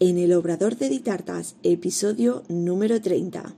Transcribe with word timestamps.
en 0.00 0.18
el 0.18 0.32
Obrador 0.32 0.76
de 0.76 0.88
Ditartas, 0.88 1.56
episodio 1.62 2.42
número 2.48 3.00
30. 3.00 3.54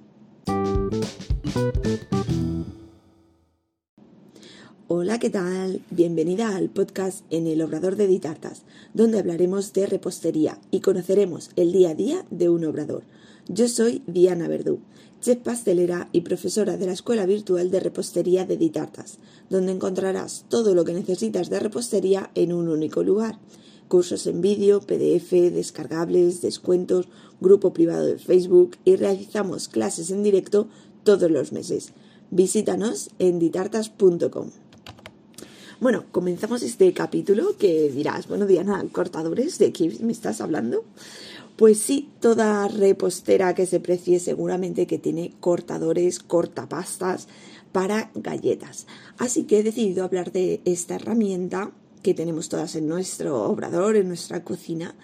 Hola, 4.88 5.18
¿qué 5.18 5.30
tal? 5.30 5.82
Bienvenida 5.90 6.54
al 6.54 6.68
podcast 6.68 7.24
en 7.30 7.46
el 7.46 7.62
Obrador 7.62 7.96
de 7.96 8.06
Ditartas, 8.06 8.62
donde 8.92 9.18
hablaremos 9.18 9.72
de 9.72 9.86
repostería 9.86 10.58
y 10.70 10.80
conoceremos 10.80 11.50
el 11.56 11.72
día 11.72 11.90
a 11.90 11.94
día 11.94 12.24
de 12.30 12.48
un 12.48 12.64
obrador. 12.64 13.02
Yo 13.48 13.68
soy 13.68 14.02
Diana 14.06 14.48
Verdú, 14.48 14.80
chef 15.20 15.38
pastelera 15.38 16.08
y 16.12 16.20
profesora 16.20 16.76
de 16.76 16.86
la 16.86 16.92
Escuela 16.92 17.26
Virtual 17.26 17.70
de 17.70 17.80
Repostería 17.80 18.44
de 18.44 18.56
Ditartas, 18.56 19.18
donde 19.50 19.72
encontrarás 19.72 20.44
todo 20.48 20.74
lo 20.74 20.84
que 20.84 20.92
necesitas 20.92 21.50
de 21.50 21.60
repostería 21.60 22.30
en 22.34 22.52
un 22.52 22.68
único 22.68 23.02
lugar. 23.02 23.38
Cursos 23.88 24.26
en 24.26 24.40
vídeo, 24.40 24.80
PDF, 24.80 25.30
descargables, 25.52 26.40
descuentos, 26.40 27.08
grupo 27.40 27.72
privado 27.72 28.06
de 28.06 28.18
Facebook 28.18 28.76
y 28.84 28.96
realizamos 28.96 29.68
clases 29.68 30.10
en 30.10 30.22
directo 30.22 30.68
todos 31.04 31.30
los 31.30 31.52
meses. 31.52 31.92
Visítanos 32.30 33.10
en 33.18 33.38
ditartas.com. 33.38 34.50
Bueno, 35.80 36.04
comenzamos 36.12 36.62
este 36.62 36.92
capítulo 36.92 37.58
que 37.58 37.90
dirás, 37.90 38.26
bueno 38.28 38.46
Diana, 38.46 38.84
cortadores, 38.90 39.58
¿de 39.58 39.72
qué 39.72 39.94
me 40.00 40.12
estás 40.12 40.40
hablando? 40.40 40.84
Pues 41.56 41.78
sí, 41.78 42.10
toda 42.20 42.66
repostera 42.68 43.54
que 43.54 43.66
se 43.66 43.80
precie 43.80 44.18
seguramente 44.18 44.86
que 44.86 44.98
tiene 44.98 45.34
cortadores, 45.40 46.18
cortapastas 46.18 47.28
para 47.70 48.10
galletas. 48.14 48.86
Así 49.18 49.44
que 49.44 49.58
he 49.58 49.62
decidido 49.62 50.04
hablar 50.04 50.32
de 50.32 50.60
esta 50.64 50.94
herramienta 50.94 51.72
que 52.04 52.12
tenemos 52.12 52.50
todas 52.50 52.76
en 52.76 52.86
nuestro 52.86 53.44
obrador, 53.44 53.96
en 53.96 54.08
nuestra 54.08 54.44
cocina. 54.44 54.94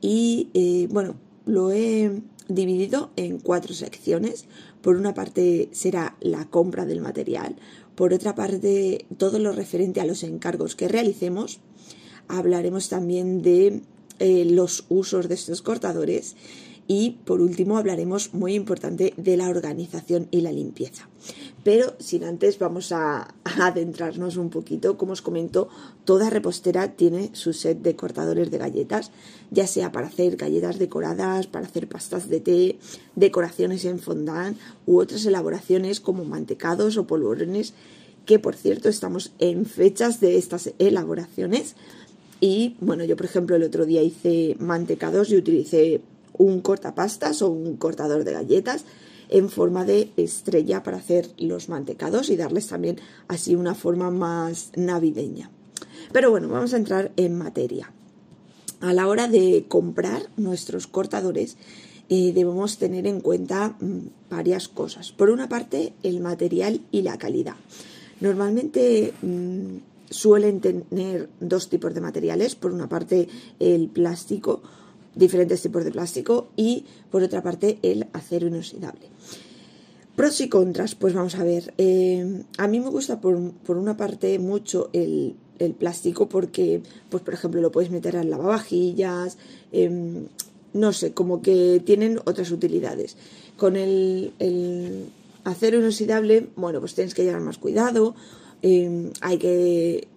Y 0.00 0.48
eh, 0.54 0.88
bueno, 0.90 1.16
lo 1.44 1.70
he 1.70 2.22
dividido 2.48 3.10
en 3.16 3.38
cuatro 3.38 3.74
secciones. 3.74 4.46
Por 4.80 4.96
una 4.96 5.12
parte 5.12 5.68
será 5.72 6.16
la 6.20 6.46
compra 6.46 6.86
del 6.86 7.02
material, 7.02 7.56
por 7.94 8.14
otra 8.14 8.34
parte 8.34 9.04
todo 9.18 9.38
lo 9.38 9.52
referente 9.52 10.00
a 10.00 10.06
los 10.06 10.22
encargos 10.22 10.76
que 10.76 10.88
realicemos. 10.88 11.60
Hablaremos 12.26 12.88
también 12.88 13.42
de 13.42 13.82
eh, 14.18 14.44
los 14.46 14.86
usos 14.88 15.28
de 15.28 15.34
estos 15.34 15.60
cortadores 15.60 16.36
y 16.88 17.18
por 17.26 17.42
último 17.42 17.76
hablaremos 17.76 18.32
muy 18.32 18.54
importante 18.54 19.12
de 19.18 19.36
la 19.36 19.50
organización 19.50 20.28
y 20.30 20.40
la 20.40 20.52
limpieza. 20.52 21.08
Pero 21.66 21.96
sin 21.98 22.22
antes 22.22 22.60
vamos 22.60 22.92
a, 22.92 23.34
adentrarnos 23.42 24.36
un 24.36 24.50
poquito. 24.50 24.96
Como 24.96 25.14
os 25.14 25.20
comento, 25.20 25.68
toda 26.04 26.30
repostera 26.30 26.94
tiene 26.94 27.30
su 27.32 27.52
set 27.52 27.82
de 27.82 27.96
cortadores 27.96 28.52
de 28.52 28.58
galletas, 28.58 29.10
ya 29.50 29.66
sea 29.66 29.90
para 29.90 30.06
hacer 30.06 30.36
galletas 30.36 30.78
decoradas, 30.78 31.48
para 31.48 31.66
hacer 31.66 31.88
pastas 31.88 32.28
de 32.30 32.38
té, 32.38 32.78
decoraciones 33.16 33.84
en 33.84 33.98
fondant 33.98 34.56
u 34.86 35.00
otras 35.02 35.26
elaboraciones 35.26 35.98
como 35.98 36.24
mantecados 36.24 36.96
o 36.98 37.08
polvorones, 37.08 37.74
que 38.26 38.38
por 38.38 38.54
cierto 38.54 38.88
estamos 38.88 39.32
en 39.40 39.66
fechas 39.66 40.20
de 40.20 40.38
estas 40.38 40.70
elaboraciones 40.78 41.74
y 42.38 42.76
bueno, 42.78 43.02
yo 43.02 43.16
por 43.16 43.26
ejemplo 43.26 43.56
el 43.56 43.64
otro 43.64 43.86
día 43.86 44.02
hice 44.02 44.54
mantecados 44.60 45.30
y 45.30 45.36
utilicé 45.36 46.00
un 46.38 46.60
cortapastas 46.60 47.42
o 47.42 47.50
un 47.50 47.76
cortador 47.76 48.22
de 48.22 48.34
galletas 48.34 48.84
en 49.28 49.48
forma 49.48 49.84
de 49.84 50.10
estrella 50.16 50.82
para 50.82 50.98
hacer 50.98 51.30
los 51.38 51.68
mantecados 51.68 52.30
y 52.30 52.36
darles 52.36 52.68
también 52.68 53.00
así 53.28 53.54
una 53.54 53.74
forma 53.74 54.10
más 54.10 54.72
navideña. 54.76 55.50
Pero 56.12 56.30
bueno, 56.30 56.48
vamos 56.48 56.74
a 56.74 56.76
entrar 56.76 57.12
en 57.16 57.36
materia. 57.36 57.92
A 58.80 58.92
la 58.92 59.08
hora 59.08 59.28
de 59.28 59.64
comprar 59.68 60.28
nuestros 60.36 60.86
cortadores 60.86 61.56
eh, 62.08 62.32
debemos 62.32 62.78
tener 62.78 63.06
en 63.06 63.20
cuenta 63.20 63.76
mm, 63.80 64.30
varias 64.30 64.68
cosas. 64.68 65.12
Por 65.12 65.30
una 65.30 65.48
parte, 65.48 65.92
el 66.02 66.20
material 66.20 66.82
y 66.92 67.02
la 67.02 67.18
calidad. 67.18 67.56
Normalmente 68.20 69.12
mm, 69.22 69.76
suelen 70.10 70.60
tener 70.60 71.28
dos 71.40 71.68
tipos 71.68 71.94
de 71.94 72.00
materiales. 72.00 72.54
Por 72.54 72.72
una 72.72 72.88
parte, 72.88 73.28
el 73.58 73.88
plástico, 73.88 74.62
diferentes 75.16 75.60
tipos 75.60 75.84
de 75.84 75.90
plástico, 75.90 76.48
y 76.54 76.84
por 77.10 77.22
otra 77.22 77.42
parte, 77.42 77.78
el 77.82 78.06
acero 78.12 78.46
inoxidable. 78.46 79.08
Pros 80.14 80.40
y 80.40 80.48
contras, 80.48 80.94
pues 80.94 81.12
vamos 81.12 81.34
a 81.34 81.44
ver. 81.44 81.74
Eh, 81.76 82.42
a 82.56 82.68
mí 82.68 82.78
me 82.80 82.88
gusta 82.88 83.20
por, 83.20 83.36
una 83.68 83.96
parte 83.96 84.38
mucho 84.38 84.88
el, 84.92 85.34
plástico 85.78 86.28
porque, 86.28 86.82
pues 87.10 87.22
por 87.22 87.34
ejemplo, 87.34 87.60
lo 87.60 87.72
puedes 87.72 87.90
meter 87.90 88.14
en 88.14 88.30
lavavajillas, 88.30 89.38
em, 89.72 90.26
no 90.74 90.92
sé, 90.92 91.12
como 91.12 91.40
que 91.42 91.82
tienen 91.84 92.20
otras 92.26 92.50
utilidades. 92.50 93.16
Con 93.56 93.76
el, 93.76 94.32
el 94.38 95.06
acero 95.44 95.78
inoxidable, 95.78 96.48
bueno, 96.56 96.80
pues 96.80 96.94
tienes 96.94 97.14
que 97.14 97.24
llevar 97.24 97.40
más 97.40 97.56
cuidado 97.56 98.14
Em, 98.62 99.12
hay 99.20 99.38
que, 99.38 100.08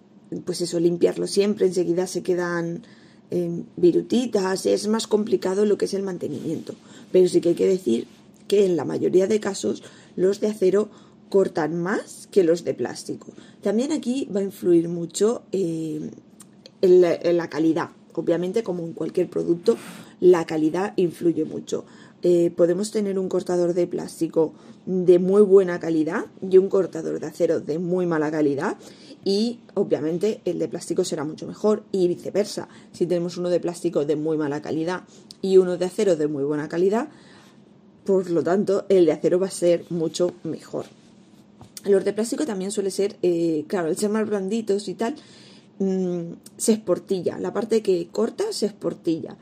pues 0.44 0.60
eso, 0.60 0.80
limpiarlo 0.80 1.26
siempre, 1.26 1.66
enseguida 1.66 2.06
se 2.06 2.22
quedan 2.22 2.82
eh, 3.30 3.62
virutitas, 3.76 4.66
es 4.66 4.88
más 4.88 5.06
complicado 5.06 5.64
lo 5.64 5.78
que 5.78 5.84
es 5.84 5.94
el 5.94 6.02
mantenimiento. 6.02 6.74
Pero 7.12 7.28
sí 7.28 7.40
que 7.40 7.50
hay 7.50 7.54
que 7.54 7.66
decir 7.66 8.06
que 8.48 8.66
en 8.66 8.76
la 8.76 8.84
mayoría 8.84 9.26
de 9.26 9.38
casos 9.38 9.82
los 10.16 10.40
de 10.40 10.48
acero 10.48 10.90
cortan 11.28 11.80
más 11.80 12.28
que 12.30 12.44
los 12.44 12.64
de 12.64 12.74
plástico. 12.74 13.28
También 13.62 13.92
aquí 13.92 14.28
va 14.34 14.40
a 14.40 14.42
influir 14.42 14.88
mucho 14.88 15.42
em, 15.52 16.10
en, 16.82 17.36
la, 17.36 17.48
calidad. 17.48 17.90
Obviamente, 18.14 18.62
como 18.62 18.82
en 18.82 18.92
cualquier 18.92 19.30
producto, 19.30 19.76
la 20.20 20.44
calidad 20.44 20.92
influye 20.96 21.44
mucho. 21.44 21.84
Eh, 22.22 22.52
podemos 22.54 22.90
tener 22.90 23.18
un 23.18 23.28
cortador 23.28 23.72
de 23.72 23.86
plástico 23.86 24.52
de 24.84 25.18
muy 25.18 25.42
buena 25.42 25.78
calidad 25.78 26.26
y 26.42 26.58
un 26.58 26.68
cortador 26.68 27.20
de 27.20 27.28
acero 27.28 27.60
de 27.60 27.78
muy 27.78 28.06
mala 28.06 28.30
calidad 28.30 28.76
y 29.24 29.58
obviamente 29.74 30.40
el 30.44 30.58
de 30.58 30.68
plástico 30.68 31.04
será 31.04 31.24
mucho 31.24 31.46
mejor 31.46 31.84
y 31.92 32.08
viceversa. 32.08 32.68
Si 32.92 33.06
tenemos 33.06 33.36
uno 33.36 33.50
de 33.50 33.60
plástico 33.60 34.04
de 34.04 34.16
muy 34.16 34.36
mala 34.36 34.62
calidad 34.62 35.02
y 35.42 35.58
uno 35.58 35.76
de 35.76 35.84
acero 35.84 36.16
de 36.16 36.26
muy 36.26 36.44
buena 36.44 36.68
calidad, 36.68 37.08
por 38.04 38.30
lo 38.30 38.42
tanto 38.42 38.86
el 38.88 39.06
de 39.06 39.12
acero 39.12 39.38
va 39.38 39.46
a 39.48 39.50
ser 39.50 39.84
mucho 39.90 40.32
mejor. 40.42 40.86
Los 41.84 42.04
de 42.04 42.12
plástico 42.12 42.44
también 42.44 42.70
suele 42.70 42.90
ser, 42.90 43.16
eh, 43.22 43.64
claro, 43.66 43.88
el 43.88 43.96
ser 43.96 44.10
más 44.10 44.28
blanditos 44.28 44.88
y 44.88 44.94
tal, 44.94 45.14
mm, 45.78 46.32
se 46.56 46.72
esportilla. 46.72 47.38
La 47.38 47.52
parte 47.52 47.82
que 47.82 48.08
corta 48.08 48.44
se 48.52 48.66
esportilla 48.66 49.36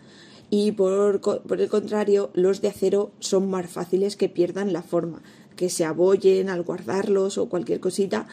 y 0.50 0.72
por, 0.72 1.20
el 1.58 1.68
contrario 1.68 2.30
los 2.34 2.60
de 2.60 2.68
acero 2.68 3.10
son 3.20 3.50
más 3.50 3.70
fáciles 3.70 4.16
que 4.16 4.28
pierdan 4.28 4.72
la 4.72 4.82
forma, 4.82 5.20
que 5.56 5.68
se 5.68 5.84
abollen 5.84 6.48
al 6.48 6.62
guardarlos 6.62 7.38
o 7.38 7.48
cualquier 7.48 7.80
cosita 7.80 8.26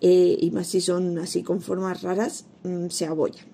eh, 0.00 0.36
y 0.40 0.50
más 0.50 0.68
si 0.68 0.80
son 0.80 1.18
así 1.18 1.42
con 1.42 1.60
formas 1.60 2.02
raras 2.02 2.44
mm, 2.64 2.88
se 2.88 3.06
abollan. 3.06 3.46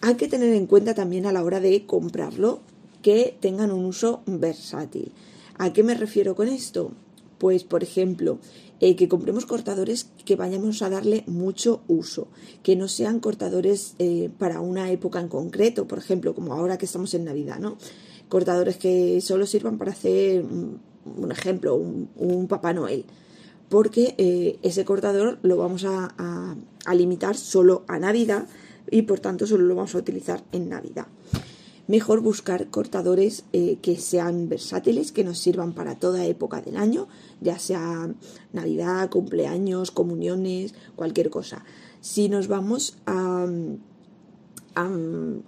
Hay 0.00 0.16
que 0.16 0.28
tener 0.28 0.52
en 0.52 0.66
cuenta 0.66 0.94
también 0.94 1.26
a 1.26 1.32
la 1.32 1.42
hora 1.42 1.60
de 1.60 1.86
comprarlo 1.86 2.60
que 3.02 3.36
tengan 3.40 3.70
un 3.70 3.84
uso 3.84 4.22
versátil. 4.26 5.12
¿A 5.56 5.72
qué 5.72 5.82
me 5.82 5.94
refiero 5.94 6.34
con 6.34 6.48
esto? 6.48 6.92
Pues, 7.38 7.64
por 7.64 7.82
ejemplo, 7.82 8.38
eh, 8.80 8.96
que 8.96 9.08
compremos 9.08 9.46
cortadores 9.46 10.08
que 10.24 10.36
vayamos 10.36 10.82
a 10.82 10.90
darle 10.90 11.24
mucho 11.26 11.82
uso, 11.86 12.28
que 12.62 12.76
no 12.76 12.88
sean 12.88 13.20
cortadores 13.20 13.94
eh, 13.98 14.30
para 14.38 14.60
una 14.60 14.90
época 14.90 15.20
en 15.20 15.28
concreto, 15.28 15.86
por 15.86 15.98
ejemplo, 15.98 16.34
como 16.34 16.52
ahora 16.52 16.76
que 16.76 16.86
estamos 16.86 17.14
en 17.14 17.24
Navidad, 17.24 17.58
¿no? 17.60 17.76
Cortadores 18.28 18.76
que 18.76 19.20
solo 19.20 19.46
sirvan 19.46 19.78
para 19.78 19.92
hacer, 19.92 20.44
un 20.44 21.32
ejemplo, 21.32 21.76
un, 21.76 22.46
Papá 22.48 22.72
Noel, 22.72 23.04
porque 23.68 24.14
eh, 24.18 24.58
ese 24.62 24.84
cortador 24.84 25.38
lo 25.42 25.56
vamos 25.56 25.84
a 25.84 26.56
limitar 26.94 27.36
solo 27.36 27.84
a 27.88 27.98
Navidad 27.98 28.46
y 28.90 29.02
por 29.02 29.20
tanto 29.20 29.46
solo 29.46 29.64
lo 29.64 29.74
vamos 29.74 29.94
a 29.94 29.98
utilizar 29.98 30.44
en 30.52 30.68
Navidad 30.68 31.06
mejor 31.86 32.20
buscar 32.20 32.70
cortadores 32.70 33.44
eh, 33.52 33.78
que 33.82 33.96
sean 33.96 34.48
versátiles, 34.48 35.12
que 35.12 35.24
nos 35.24 35.38
sirvan 35.38 35.74
para 35.74 35.98
toda 35.98 36.24
época 36.24 36.62
del 36.62 36.76
año, 36.76 37.08
ya 37.40 37.58
sea 37.58 38.12
Navidad, 38.52 39.10
cumpleaños, 39.10 39.90
comuniones, 39.90 40.74
cualquier 40.96 41.30
cosa. 41.30 41.64
Si 42.00 42.28
nos 42.28 42.48
vamos 42.48 42.96
a, 43.06 43.46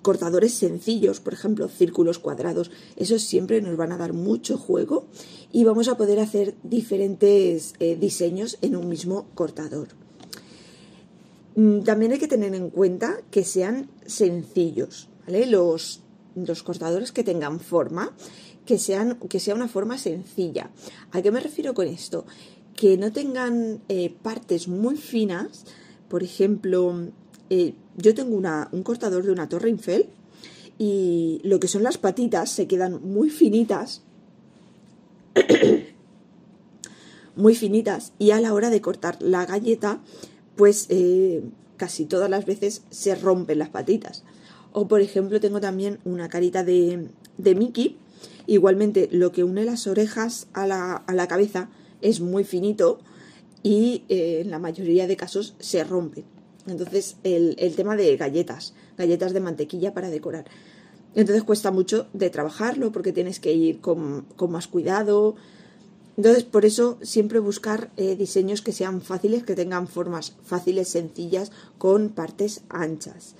cortadores 0.03 0.55
sencillos, 0.55 1.19
por 1.19 1.33
ejemplo, 1.33 1.69
círculos 1.69 2.21
cuadrados, 2.21 2.71
esos 2.95 3.23
siempre 3.23 3.61
nos 3.61 3.77
van 3.77 3.91
a 3.91 3.97
dar 3.97 4.13
mucho 4.13 4.57
juego 4.57 5.09
y 5.53 5.65
vamos 5.65 5.89
a 5.89 5.97
poder 5.97 6.21
hacer 6.21 6.55
diferentes 6.63 7.75
eh, 7.81 7.97
diseños 7.97 8.59
en 8.63 8.77
un 8.77 8.89
mismo 8.89 9.27
cortador. 9.35 9.89
Mm, 11.55 11.81
también 11.81 12.13
hay 12.13 12.19
que 12.19 12.29
tener 12.29 12.55
en 12.55 12.71
cuenta 12.71 13.19
que 13.31 13.45
sean 13.45 13.89
sencillos, 14.07 15.09
¿vale? 15.27 15.47
Los 15.47 16.03
los 16.37 16.63
cortadores 16.63 17.13
que 17.13 17.25
tengan 17.25 17.59
forma, 17.59 18.13
que, 18.65 18.79
sean, 18.79 19.19
que 19.29 19.41
sea 19.41 19.55
una 19.55 19.69
forma 19.69 19.99
sencilla. 19.99 20.71
¿A 21.11 21.23
qué 21.23 21.31
me 21.31 21.41
refiero 21.41 21.75
con 21.75 21.89
esto? 21.89 22.27
Que 22.77 22.97
no 22.99 23.11
tengan 23.13 23.81
eh, 23.89 24.15
partes 24.23 24.69
muy 24.69 24.97
finas. 24.97 25.65
Por 26.09 26.23
ejemplo, 26.23 27.09
eh, 27.51 27.75
yo 27.97 28.15
tengo 28.15 28.37
una, 28.37 28.69
un 28.73 28.83
cortador 28.83 29.25
de 29.25 29.33
una 29.33 29.49
Torre 29.49 29.71
Eiffel 29.71 30.09
y 30.79 31.41
lo 31.43 31.59
que 31.59 31.69
son 31.69 31.83
las 31.83 31.97
patitas 31.97 32.51
se 32.51 32.67
quedan 32.67 33.03
muy 33.03 33.31
finitas. 33.31 34.03
Muy 37.37 37.55
finitas 37.55 38.13
y 38.19 38.33
a 38.33 38.41
la 38.41 38.53
hora 38.53 38.71
de 38.71 38.81
cortar 38.81 39.19
la 39.21 39.47
galleta 39.47 40.01
pues 40.57 40.87
eh, 40.89 41.43
casi 41.77 42.07
todas 42.07 42.29
las 42.29 42.47
veces 42.47 42.83
se 42.91 43.15
rompen 43.15 43.59
las 43.59 43.69
patitas. 43.69 44.25
O 44.73 44.89
por 44.89 45.01
ejemplo 45.01 45.41
tengo 45.41 45.61
también 45.61 45.99
una 46.05 46.29
carita 46.29 46.65
de, 46.65 47.09
de 47.39 47.55
Mickey. 47.55 47.97
Igualmente 48.47 49.09
lo 49.13 49.33
que 49.33 49.45
une 49.45 49.65
las 49.65 49.87
orejas 49.87 50.49
a 50.53 50.67
la, 50.67 50.95
a 50.95 51.15
la 51.15 51.29
cabeza 51.29 51.69
es 52.01 52.21
muy 52.21 52.45
finito 52.45 52.99
y 53.63 54.05
eh, 54.09 54.41
en 54.43 54.51
la 54.51 54.59
mayoría 54.59 55.07
de 55.07 55.17
casos 55.17 55.55
se 55.59 55.85
rompe. 55.85 56.25
Entonces 56.67 57.17
el, 57.23 57.57
el 57.59 57.75
tema 57.77 57.97
de 57.97 58.17
galletas, 58.17 58.75
galletas 58.97 59.33
de 59.33 59.41
mantequilla 59.41 59.93
para 59.95 60.11
decorar. 60.11 60.47
Entonces 61.15 61.45
cuesta 61.45 61.71
mucho 61.71 62.09
de 62.13 62.31
trabajarlo 62.31 62.93
porque 62.93 63.13
tienes 63.13 63.41
que 63.41 63.53
ir 63.53 63.81
con, 63.81 64.27
con 64.37 64.53
más 64.53 64.69
cuidado, 64.69 65.35
entonces, 66.17 66.45
por 66.45 66.65
eso 66.65 66.99
siempre 67.03 67.39
buscar 67.41 67.91
eh, 67.97 68.17
diseños 68.17 68.63
que 68.63 68.73
sean 68.73 69.03
fáciles, 69.03 69.45
que 69.45 69.55
tengan 69.55 69.87
formas 69.87 70.35
fáciles, 70.45 70.89
sencillas, 70.89 71.53
con 71.77 72.09
partes 72.09 72.63
anchas. 72.71 73.35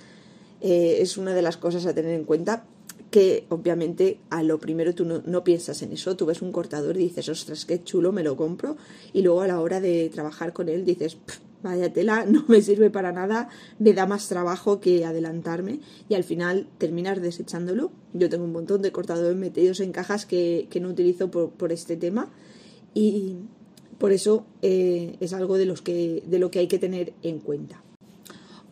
Eh, 0.61 0.97
es 1.01 1.17
una 1.17 1.33
de 1.33 1.41
las 1.41 1.57
cosas 1.57 1.85
a 1.85 1.93
tener 1.93 2.13
en 2.13 2.25
cuenta 2.25 2.65
que 3.09 3.45
obviamente 3.49 4.19
a 4.29 4.43
lo 4.43 4.59
primero 4.59 4.93
tú 4.93 5.05
no, 5.05 5.43
piensas 5.43 5.81
en 5.81 5.93
eso, 5.93 6.15
tú 6.15 6.25
ves 6.25 6.41
un 6.41 6.51
cortador 6.51 6.97
y 6.97 7.03
dices, 7.03 7.29
ostras, 7.29 7.65
qué 7.65 7.83
chulo, 7.83 8.11
me 8.11 8.21
lo 8.21 8.35
compro, 8.35 8.75
y 9.13 9.21
luego 9.21 9.41
a 9.41 9.47
la 9.47 9.59
hora 9.59 9.79
de 9.79 10.09
trabajar 10.09 10.51
con 10.51 10.67
él 10.67 10.83
dices, 10.83 11.17
vaya 11.63 11.91
tela, 11.91 12.25
no 12.29 12.43
me 12.47 12.61
sirve 12.61 12.91
para 12.91 13.11
nada, 13.11 13.49
me 13.79 13.93
da 13.93 14.05
más 14.05 14.27
trabajo 14.27 14.81
que 14.81 15.05
adelantarme 15.05 15.79
y 16.09 16.15
al 16.15 16.25
final 16.25 16.67
terminas 16.77 17.21
desechándolo. 17.21 17.91
Yo 18.13 18.29
tengo 18.29 18.43
un 18.43 18.51
montón 18.51 18.81
de 18.81 18.91
cortadores 18.91 19.37
metidos 19.37 19.79
en 19.79 19.93
cajas 19.93 20.25
que, 20.25 20.67
no 20.79 20.89
utilizo 20.89 21.31
por, 21.31 21.51
por 21.51 21.71
este 21.71 21.95
tema 21.95 22.29
y 22.97 23.35
por 23.99 24.11
eso 24.11 24.47
eh, 24.63 25.17
es 25.19 25.31
algo 25.33 25.59
de, 25.59 25.67
los 25.67 25.83
que, 25.83 26.23
de 26.25 26.39
lo 26.39 26.49
que 26.49 26.57
hay 26.57 26.67
que 26.67 26.79
tener 26.79 27.13
en 27.21 27.37
cuenta. 27.37 27.83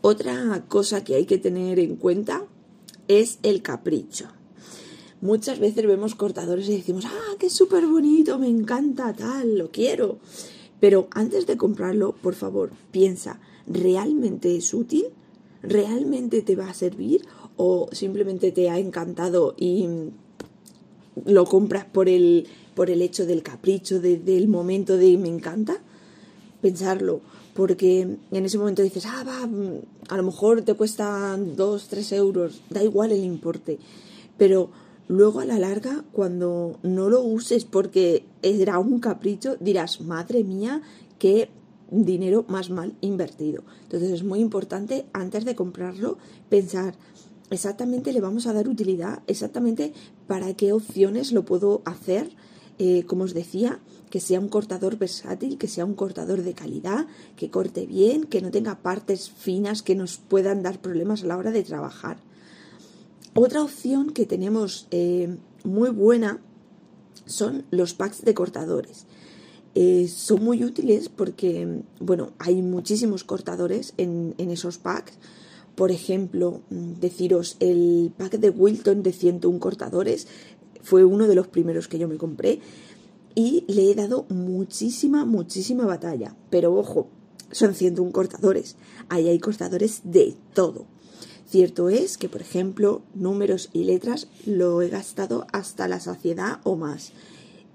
Otra 0.01 0.65
cosa 0.67 1.03
que 1.03 1.13
hay 1.13 1.25
que 1.25 1.37
tener 1.37 1.77
en 1.77 1.95
cuenta 1.95 2.43
es 3.07 3.37
el 3.43 3.61
capricho. 3.61 4.25
Muchas 5.21 5.59
veces 5.59 5.85
vemos 5.85 6.15
cortadores 6.15 6.67
y 6.69 6.77
decimos, 6.77 7.05
ah, 7.05 7.35
qué 7.37 7.51
súper 7.51 7.85
bonito, 7.85 8.39
me 8.39 8.49
encanta 8.49 9.13
tal, 9.13 9.59
lo 9.59 9.69
quiero. 9.69 10.17
Pero 10.79 11.07
antes 11.11 11.45
de 11.45 11.55
comprarlo, 11.55 12.15
por 12.15 12.33
favor, 12.33 12.71
piensa, 12.89 13.39
¿realmente 13.67 14.55
es 14.55 14.73
útil? 14.73 15.05
¿Realmente 15.61 16.41
te 16.41 16.55
va 16.55 16.71
a 16.71 16.73
servir? 16.73 17.27
¿O 17.57 17.89
simplemente 17.91 18.51
te 18.51 18.71
ha 18.71 18.79
encantado 18.79 19.53
y 19.55 19.87
lo 21.25 21.45
compras 21.45 21.85
por 21.85 22.09
el 22.09 22.47
por 22.75 22.89
el 22.89 23.01
hecho 23.01 23.25
del 23.25 23.41
capricho, 23.41 23.99
del 23.99 24.47
momento 24.47 24.97
de 24.97 25.17
me 25.17 25.29
encanta, 25.29 25.77
pensarlo, 26.61 27.21
porque 27.53 28.01
en 28.01 28.45
ese 28.45 28.57
momento 28.57 28.83
dices, 28.83 29.05
ah, 29.05 29.23
va, 29.25 29.47
mm, 29.47 29.79
a 30.09 30.17
lo 30.17 30.23
mejor 30.23 30.61
te 30.61 30.73
cuesta 30.73 31.37
dos, 31.37 31.87
tres 31.87 32.11
euros, 32.11 32.61
da 32.69 32.83
igual 32.83 33.11
el 33.11 33.23
importe, 33.23 33.79
pero 34.37 34.69
luego 35.07 35.39
a 35.39 35.45
la 35.45 35.57
larga, 35.57 36.03
cuando 36.11 36.77
no 36.83 37.09
lo 37.09 37.21
uses 37.21 37.63
porque 37.65 38.25
era 38.41 38.77
un 38.79 38.99
capricho, 38.99 39.55
dirás, 39.59 40.01
madre 40.01 40.43
mía, 40.43 40.81
qué 41.17 41.49
dinero 41.91 42.45
más 42.47 42.69
mal 42.69 42.93
invertido. 43.01 43.63
Entonces 43.83 44.11
es 44.11 44.23
muy 44.23 44.39
importante, 44.39 45.05
antes 45.13 45.45
de 45.45 45.55
comprarlo, 45.55 46.17
pensar, 46.49 46.95
exactamente 47.49 48.11
le 48.11 48.21
vamos 48.21 48.47
a 48.47 48.53
dar 48.53 48.67
utilidad, 48.67 49.21
exactamente 49.27 49.93
para 50.27 50.53
qué 50.55 50.73
opciones 50.73 51.31
lo 51.31 51.45
puedo 51.45 51.81
hacer 51.85 52.29
eh, 52.77 53.03
como 53.05 53.23
os 53.23 53.33
decía, 53.33 53.79
que 54.09 54.19
sea 54.19 54.39
un 54.39 54.49
cortador 54.49 54.97
versátil, 54.97 55.57
que 55.57 55.67
sea 55.67 55.85
un 55.85 55.93
cortador 55.93 56.43
de 56.43 56.53
calidad, 56.53 57.07
que 57.35 57.49
corte 57.49 57.85
bien, 57.85 58.23
que 58.23 58.41
no 58.41 58.51
tenga 58.51 58.79
partes 58.79 59.29
finas 59.29 59.81
que 59.81 59.95
nos 59.95 60.17
puedan 60.17 60.63
dar 60.63 60.79
problemas 60.79 61.23
a 61.23 61.27
la 61.27 61.37
hora 61.37 61.51
de 61.51 61.63
trabajar. 61.63 62.17
Otra 63.33 63.61
opción 63.61 64.11
que 64.11 64.25
tenemos 64.25 64.87
eh, 64.91 65.35
muy 65.63 65.89
buena 65.89 66.39
son 67.25 67.65
los 67.71 67.93
packs 67.93 68.23
de 68.23 68.33
cortadores. 68.33 69.05
Eh, 69.73 70.07
son 70.07 70.43
muy 70.43 70.63
útiles 70.63 71.09
porque, 71.09 71.81
bueno, 71.99 72.31
hay 72.39 72.61
muchísimos 72.61 73.25
cortadores 73.25 73.93
en, 73.97 74.33
esos 74.37 74.77
packs. 74.77 75.13
Por 75.75 75.91
ejemplo, 75.91 76.61
mm, 76.69 76.93
deciros 77.01 77.57
el 77.59 78.13
pack 78.17 78.37
de 78.37 78.51
Wilton 78.51 79.03
de 79.03 79.11
101 79.11 79.59
cortadores 79.59 80.27
fue 80.81 81.03
uno 81.03 81.27
de 81.27 81.35
los 81.35 81.47
primeros 81.47 81.87
que 81.87 81.99
yo 81.99 82.07
me 82.07 82.17
compré 82.17 82.59
y 83.35 83.65
le 83.67 83.91
he 83.91 83.95
dado 83.95 84.25
muchísima, 84.29 85.25
muchísima 85.25 85.85
batalla. 85.85 86.35
Pero 86.49 86.73
ojo, 86.75 87.09
son 87.51 87.73
101 87.75 88.11
cortadores. 88.11 88.77
Ahí 89.09 89.27
hay 89.27 89.39
cortadores 89.39 90.01
de 90.03 90.35
todo. 90.53 90.85
Cierto 91.47 91.89
es 91.89 92.17
que, 92.17 92.27
por 92.27 92.41
ejemplo, 92.41 93.03
números 93.13 93.69
y 93.71 93.83
letras 93.83 94.27
lo 94.45 94.81
he 94.81 94.89
gastado 94.89 95.45
hasta 95.53 95.87
la 95.87 95.99
saciedad 95.99 96.59
o 96.63 96.75
más. 96.75 97.11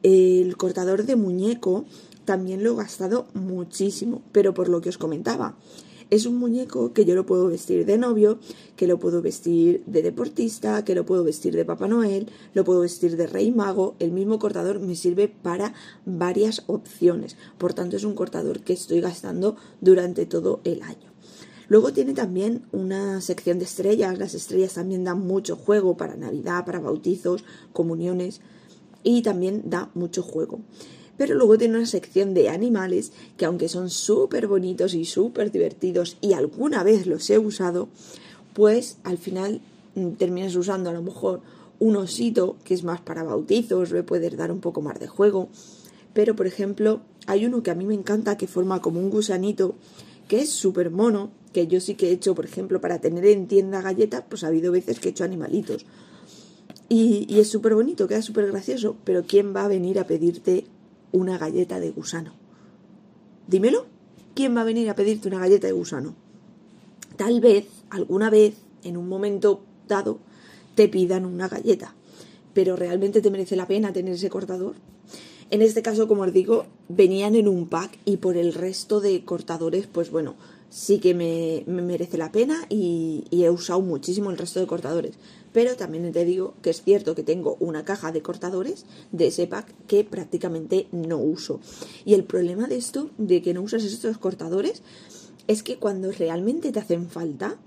El 0.02 0.56
cortador 0.56 1.04
de 1.04 1.16
muñeco 1.16 1.84
también 2.24 2.64
lo 2.64 2.72
he 2.72 2.76
gastado 2.76 3.28
muchísimo, 3.34 4.22
pero 4.32 4.54
por 4.54 4.68
lo 4.68 4.80
que 4.80 4.88
os 4.88 4.98
comentaba, 4.98 5.56
es 6.10 6.26
un 6.26 6.36
muñeco 6.36 6.92
que 6.92 7.04
yo 7.04 7.14
lo 7.14 7.24
puedo 7.24 7.46
vestir 7.46 7.86
de 7.86 7.96
novio, 7.96 8.38
que 8.76 8.86
lo 8.86 8.98
puedo 8.98 9.22
vestir 9.22 9.82
de 9.86 10.02
deportista, 10.02 10.84
que 10.84 10.94
lo 10.94 11.06
puedo 11.06 11.24
vestir 11.24 11.54
de 11.54 11.64
Papá 11.64 11.86
Noel, 11.86 12.28
lo 12.52 12.64
puedo 12.64 12.80
vestir 12.80 13.16
de 13.16 13.26
Rey 13.26 13.52
Mago. 13.52 13.94
El 14.00 14.10
mismo 14.10 14.38
cortador 14.38 14.80
me 14.80 14.96
sirve 14.96 15.28
para 15.28 15.72
varias 16.04 16.64
opciones. 16.66 17.36
Por 17.58 17.74
tanto, 17.74 17.96
es 17.96 18.04
un 18.04 18.14
cortador 18.14 18.60
que 18.60 18.72
estoy 18.72 19.00
gastando 19.00 19.56
durante 19.80 20.26
todo 20.26 20.60
el 20.64 20.82
año. 20.82 21.10
Luego 21.68 21.92
tiene 21.92 22.14
también 22.14 22.66
una 22.72 23.20
sección 23.20 23.60
de 23.60 23.64
estrellas. 23.64 24.18
Las 24.18 24.34
estrellas 24.34 24.74
también 24.74 25.04
dan 25.04 25.24
mucho 25.24 25.54
juego 25.54 25.96
para 25.96 26.16
Navidad, 26.16 26.64
para 26.66 26.80
bautizos, 26.80 27.44
comuniones 27.72 28.40
y 29.04 29.22
también 29.22 29.62
da 29.66 29.90
mucho 29.94 30.22
juego 30.22 30.60
pero 31.20 31.34
luego 31.34 31.58
tiene 31.58 31.76
una 31.76 31.84
sección 31.84 32.32
de 32.32 32.48
animales 32.48 33.12
que 33.36 33.44
aunque 33.44 33.68
son 33.68 33.90
súper 33.90 34.46
bonitos 34.46 34.94
y 34.94 35.04
súper 35.04 35.52
divertidos 35.52 36.16
y 36.22 36.32
alguna 36.32 36.82
vez 36.82 37.06
los 37.06 37.28
he 37.28 37.38
usado, 37.38 37.90
pues 38.54 38.96
al 39.04 39.18
final 39.18 39.60
mm, 39.96 40.12
terminas 40.12 40.56
usando 40.56 40.88
a 40.88 40.94
lo 40.94 41.02
mejor 41.02 41.42
un 41.78 41.96
osito 41.96 42.56
que 42.64 42.72
es 42.72 42.84
más 42.84 43.02
para 43.02 43.22
bautizos, 43.22 43.90
le 43.90 44.02
puedes 44.02 44.34
dar 44.34 44.50
un 44.50 44.60
poco 44.60 44.80
más 44.80 44.98
de 44.98 45.08
juego, 45.08 45.50
pero 46.14 46.34
por 46.34 46.46
ejemplo 46.46 47.02
hay 47.26 47.44
uno 47.44 47.62
que 47.62 47.70
a 47.70 47.74
mí 47.74 47.84
me 47.84 47.92
encanta 47.92 48.38
que 48.38 48.46
forma 48.46 48.80
como 48.80 48.98
un 48.98 49.10
gusanito 49.10 49.74
que 50.26 50.40
es 50.40 50.48
súper 50.48 50.90
mono, 50.90 51.32
que 51.52 51.66
yo 51.66 51.82
sí 51.82 51.96
que 51.96 52.08
he 52.08 52.12
hecho, 52.12 52.34
por 52.34 52.46
ejemplo, 52.46 52.80
para 52.80 52.98
tener 52.98 53.26
en 53.26 53.46
tienda 53.46 53.82
galletas, 53.82 54.24
pues 54.26 54.42
ha 54.42 54.46
habido 54.46 54.72
veces 54.72 55.00
que 55.00 55.08
he 55.08 55.10
hecho 55.10 55.24
animalitos. 55.24 55.84
Y, 56.88 57.26
y 57.28 57.40
es 57.40 57.50
súper 57.50 57.74
bonito, 57.74 58.08
queda 58.08 58.22
súper 58.22 58.46
gracioso, 58.46 58.96
pero 59.04 59.24
¿quién 59.24 59.54
va 59.54 59.66
a 59.66 59.68
venir 59.68 59.98
a 59.98 60.06
pedirte 60.06 60.64
una 61.12 61.38
galleta 61.38 61.80
de 61.80 61.90
gusano. 61.90 62.32
Dímelo, 63.46 63.86
¿quién 64.34 64.56
va 64.56 64.62
a 64.62 64.64
venir 64.64 64.88
a 64.90 64.94
pedirte 64.94 65.28
una 65.28 65.38
galleta 65.38 65.66
de 65.66 65.72
gusano? 65.72 66.14
Tal 67.16 67.40
vez, 67.40 67.66
alguna 67.90 68.30
vez, 68.30 68.54
en 68.84 68.96
un 68.96 69.08
momento 69.08 69.62
dado, 69.88 70.18
te 70.74 70.88
pidan 70.88 71.26
una 71.26 71.48
galleta, 71.48 71.94
pero 72.54 72.76
¿realmente 72.76 73.20
te 73.20 73.30
merece 73.30 73.56
la 73.56 73.66
pena 73.66 73.92
tener 73.92 74.14
ese 74.14 74.30
cortador? 74.30 74.74
En 75.50 75.62
este 75.62 75.82
caso, 75.82 76.06
como 76.06 76.22
os 76.22 76.32
digo, 76.32 76.66
venían 76.88 77.34
en 77.34 77.48
un 77.48 77.68
pack 77.68 77.98
y 78.04 78.18
por 78.18 78.36
el 78.36 78.54
resto 78.54 79.00
de 79.00 79.24
cortadores, 79.24 79.88
pues 79.88 80.10
bueno, 80.10 80.36
sí 80.70 81.00
que 81.00 81.12
me, 81.12 81.64
merece 81.66 82.16
la 82.16 82.30
pena 82.30 82.64
y, 82.68 83.24
he 83.32 83.50
usado 83.50 83.80
muchísimo 83.80 84.30
el 84.30 84.38
resto 84.38 84.60
de 84.60 84.68
cortadores. 84.68 85.16
Pero 85.52 85.76
también 85.76 86.10
te 86.12 86.24
digo 86.24 86.54
que 86.62 86.70
es 86.70 86.82
cierto 86.82 87.14
que 87.14 87.22
tengo 87.22 87.56
una 87.58 87.84
caja 87.84 88.12
de 88.12 88.22
cortadores 88.22 88.86
de 89.10 89.28
ese 89.28 89.46
pack 89.46 89.74
que 89.86 90.04
prácticamente 90.04 90.86
no 90.92 91.18
uso. 91.18 91.60
Y 92.04 92.14
el 92.14 92.24
problema 92.24 92.66
de 92.68 92.76
esto, 92.76 93.10
de 93.18 93.42
que 93.42 93.54
no 93.54 93.62
usas 93.62 93.84
estos 93.84 94.18
cortadores, 94.18 94.82
es 95.48 95.62
que 95.62 95.78
cuando 95.78 96.12
realmente 96.12 96.70
te 96.70 96.78
hacen 96.78 97.08
falta, 97.08 97.58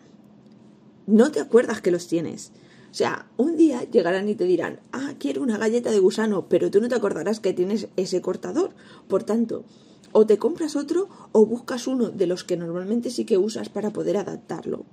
no 1.05 1.31
te 1.31 1.41
acuerdas 1.41 1.81
que 1.81 1.91
los 1.91 2.07
tienes. 2.07 2.51
O 2.89 2.95
sea, 2.95 3.27
un 3.37 3.57
día 3.57 3.89
llegarán 3.89 4.29
y 4.29 4.35
te 4.35 4.45
dirán, 4.45 4.79
ah, 4.91 5.13
quiero 5.17 5.41
una 5.41 5.57
galleta 5.57 5.91
de 5.91 5.99
gusano, 5.99 6.47
pero 6.47 6.69
tú 6.69 6.79
no 6.79 6.87
te 6.87 6.95
acordarás 6.95 7.39
que 7.39 7.51
tienes 7.51 7.87
ese 7.97 8.21
cortador. 8.21 8.75
Por 9.07 9.23
tanto, 9.23 9.65
o 10.11 10.25
te 10.25 10.37
compras 10.37 10.75
otro 10.75 11.09
o 11.31 11.45
buscas 11.45 11.87
uno 11.87 12.09
de 12.09 12.27
los 12.27 12.43
que 12.43 12.55
normalmente 12.55 13.09
sí 13.09 13.25
que 13.25 13.37
usas 13.37 13.67
para 13.67 13.91
poder 13.91 14.15
adaptarlo. 14.17 14.85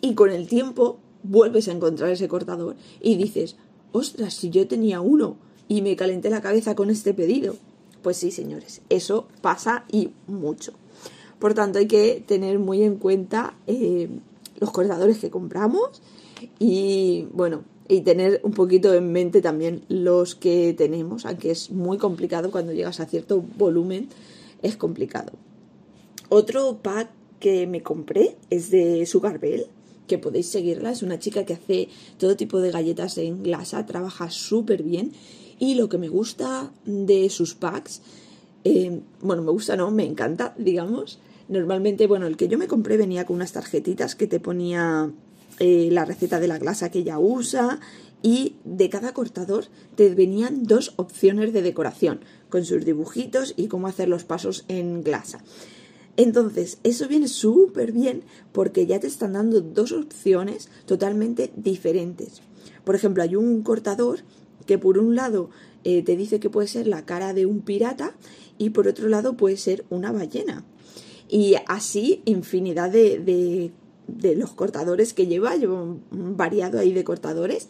Y 0.00 0.14
con 0.14 0.30
el 0.30 0.48
tiempo 0.48 0.98
vuelves 1.28 1.68
a 1.68 1.72
encontrar 1.72 2.10
ese 2.10 2.28
cortador 2.28 2.76
y 3.00 3.16
dices, 3.16 3.56
ostras, 3.92 4.34
si 4.34 4.50
yo 4.50 4.66
tenía 4.66 5.00
uno 5.00 5.36
y 5.68 5.82
me 5.82 5.96
calenté 5.96 6.30
la 6.30 6.42
cabeza 6.42 6.74
con 6.74 6.90
este 6.90 7.14
pedido. 7.14 7.56
Pues 8.02 8.16
sí, 8.18 8.30
señores, 8.30 8.82
eso 8.88 9.26
pasa 9.40 9.84
y 9.90 10.10
mucho. 10.26 10.72
Por 11.38 11.54
tanto, 11.54 11.78
hay 11.78 11.86
que 11.86 12.22
tener 12.26 12.58
muy 12.58 12.82
en 12.82 12.96
cuenta 12.96 13.54
eh, 13.66 14.08
los 14.58 14.70
cortadores 14.70 15.18
que 15.18 15.30
compramos 15.30 16.02
y 16.58 17.26
bueno, 17.32 17.64
y 17.88 18.00
tener 18.00 18.40
un 18.42 18.52
poquito 18.52 18.94
en 18.94 19.12
mente 19.12 19.42
también 19.42 19.82
los 19.88 20.34
que 20.34 20.74
tenemos, 20.76 21.26
aunque 21.26 21.50
es 21.50 21.70
muy 21.70 21.98
complicado 21.98 22.50
cuando 22.50 22.72
llegas 22.72 23.00
a 23.00 23.06
cierto 23.06 23.44
volumen, 23.56 24.08
es 24.62 24.76
complicado. 24.76 25.32
Otro 26.28 26.78
pack 26.82 27.10
que 27.38 27.66
me 27.66 27.82
compré 27.82 28.36
es 28.50 28.70
de 28.70 29.06
Sugar 29.06 29.38
Bell, 29.38 29.66
que 30.06 30.18
podéis 30.18 30.48
seguirla, 30.48 30.90
es 30.90 31.02
una 31.02 31.18
chica 31.18 31.44
que 31.44 31.54
hace 31.54 31.88
todo 32.18 32.36
tipo 32.36 32.60
de 32.60 32.70
galletas 32.70 33.18
en 33.18 33.42
glasa, 33.42 33.86
trabaja 33.86 34.30
súper 34.30 34.82
bien 34.82 35.12
y 35.58 35.74
lo 35.74 35.88
que 35.88 35.98
me 35.98 36.08
gusta 36.08 36.70
de 36.84 37.28
sus 37.30 37.54
packs, 37.54 38.02
eh, 38.64 39.00
bueno, 39.20 39.42
me 39.42 39.50
gusta, 39.50 39.76
no, 39.76 39.90
me 39.90 40.04
encanta, 40.04 40.54
digamos. 40.58 41.18
Normalmente, 41.48 42.06
bueno, 42.06 42.26
el 42.26 42.36
que 42.36 42.48
yo 42.48 42.58
me 42.58 42.66
compré 42.66 42.96
venía 42.96 43.24
con 43.24 43.36
unas 43.36 43.52
tarjetitas 43.52 44.16
que 44.16 44.26
te 44.26 44.40
ponía 44.40 45.12
eh, 45.58 45.88
la 45.92 46.04
receta 46.04 46.40
de 46.40 46.48
la 46.48 46.58
glasa 46.58 46.90
que 46.90 46.98
ella 46.98 47.18
usa 47.18 47.80
y 48.22 48.56
de 48.64 48.90
cada 48.90 49.12
cortador 49.12 49.66
te 49.94 50.14
venían 50.14 50.64
dos 50.64 50.94
opciones 50.96 51.52
de 51.52 51.62
decoración 51.62 52.20
con 52.48 52.64
sus 52.64 52.84
dibujitos 52.84 53.54
y 53.56 53.68
cómo 53.68 53.86
hacer 53.86 54.08
los 54.08 54.24
pasos 54.24 54.64
en 54.68 55.02
glasa. 55.02 55.38
Entonces, 56.16 56.78
eso 56.82 57.08
viene 57.08 57.28
súper 57.28 57.92
bien 57.92 58.22
porque 58.52 58.86
ya 58.86 59.00
te 59.00 59.06
están 59.06 59.34
dando 59.34 59.60
dos 59.60 59.92
opciones 59.92 60.70
totalmente 60.86 61.52
diferentes. 61.56 62.40
Por 62.84 62.94
ejemplo, 62.94 63.22
hay 63.22 63.36
un 63.36 63.62
cortador 63.62 64.20
que 64.66 64.78
por 64.78 64.98
un 64.98 65.14
lado 65.14 65.50
eh, 65.84 66.02
te 66.02 66.16
dice 66.16 66.40
que 66.40 66.50
puede 66.50 66.68
ser 66.68 66.86
la 66.86 67.04
cara 67.04 67.34
de 67.34 67.46
un 67.46 67.60
pirata 67.60 68.14
y 68.58 68.70
por 68.70 68.88
otro 68.88 69.08
lado 69.08 69.36
puede 69.36 69.56
ser 69.56 69.84
una 69.90 70.10
ballena. 70.10 70.64
Y 71.28 71.56
así 71.66 72.22
infinidad 72.24 72.90
de, 72.90 73.72
de, 74.06 74.36
los 74.36 74.52
cortadores 74.52 75.12
que 75.12 75.26
lleva, 75.26 75.56
lleva 75.56 75.82
un 75.82 76.36
variado 76.36 76.78
ahí 76.78 76.92
de 76.92 77.04
cortadores 77.04 77.68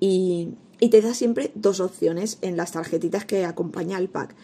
y, 0.00 0.50
y, 0.80 0.90
te 0.90 1.00
da 1.00 1.14
siempre 1.14 1.50
dos 1.54 1.80
opciones 1.80 2.38
en 2.42 2.56
las 2.56 2.72
tarjetitas 2.72 3.24
que 3.24 3.44
acompaña 3.44 3.96
al 3.96 4.08
pack. 4.08 4.34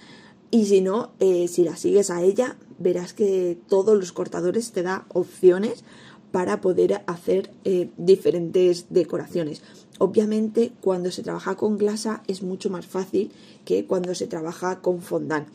Y 0.54 0.66
si 0.66 0.82
no, 0.82 1.10
eh, 1.18 1.48
si 1.48 1.64
la 1.64 1.74
sigues 1.74 2.10
a 2.10 2.22
ella, 2.22 2.56
verás 2.78 3.12
que 3.12 3.58
todos 3.68 3.98
los 3.98 4.12
cortadores 4.12 4.70
te 4.70 4.84
da 4.84 5.04
opciones 5.12 5.82
para 6.30 6.60
poder 6.60 7.02
hacer 7.08 7.50
eh, 7.64 7.90
diferentes 7.96 8.86
decoraciones. 8.88 9.62
Obviamente, 9.98 10.70
cuando 10.80 11.10
se 11.10 11.24
trabaja 11.24 11.56
con 11.56 11.76
glasa 11.76 12.22
es 12.28 12.44
mucho 12.44 12.70
más 12.70 12.86
fácil 12.86 13.32
que 13.64 13.84
cuando 13.86 14.14
se 14.14 14.28
trabaja 14.28 14.80
con 14.80 15.02
fondant, 15.02 15.48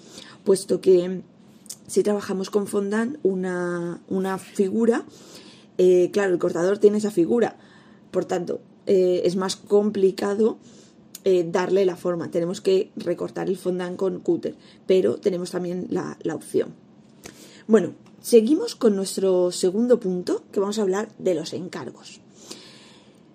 puesto 0.44 0.82
que 0.82 1.22
si 1.88 2.04
trabajamos 2.04 2.50
con 2.50 2.68
fondant 2.68 3.20
una, 3.24 4.02
una 4.10 4.38
figura, 4.38 5.06
eh, 5.78 6.10
claro, 6.12 6.34
el 6.34 6.40
cortador 6.40 6.78
tiene 6.78 6.98
esa 6.98 7.10
figura, 7.10 7.56
por 8.12 8.26
tanto, 8.26 8.60
es 8.86 9.38
más 9.38 9.56
complicado 9.56 10.58
eh, 11.24 11.48
darle 11.50 11.86
la 11.86 11.96
forma. 11.96 12.32
Tenemos 12.32 12.62
que 12.62 12.92
recortar 12.96 13.50
el 13.50 13.58
fondant 13.58 13.98
con 13.98 14.20
cúter, 14.20 14.56
pero 14.88 15.18
tenemos 15.18 15.52
también 15.52 15.88
la, 15.90 16.18
la 16.22 16.36
opción. 16.36 16.74
Bueno, 17.68 17.94
seguimos 18.22 18.76
con 18.76 18.96
nuestro 18.96 19.52
segundo 19.52 20.00
punto, 20.00 20.44
que 20.52 20.60
vamos 20.60 20.80
a 20.80 20.84
hablar 20.84 21.10
de 21.18 21.36
los 21.36 21.54
encargos. 21.54 22.22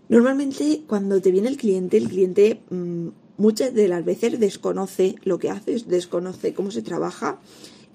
Normalmente 0.08 0.82
cuando 0.86 1.20
te 1.20 1.30
viene 1.30 1.48
el 1.48 1.56
cliente, 1.56 1.96
el 1.96 2.08
cliente 2.08 2.60
mm, 2.70 3.08
muchas 3.36 3.74
de 3.74 3.88
las 3.88 4.04
veces 4.04 4.38
desconoce 4.38 5.16
lo 5.24 5.38
que 5.38 5.50
haces, 5.50 5.88
desconoce 5.88 6.54
cómo 6.54 6.70
se 6.70 6.82
trabaja 6.82 7.40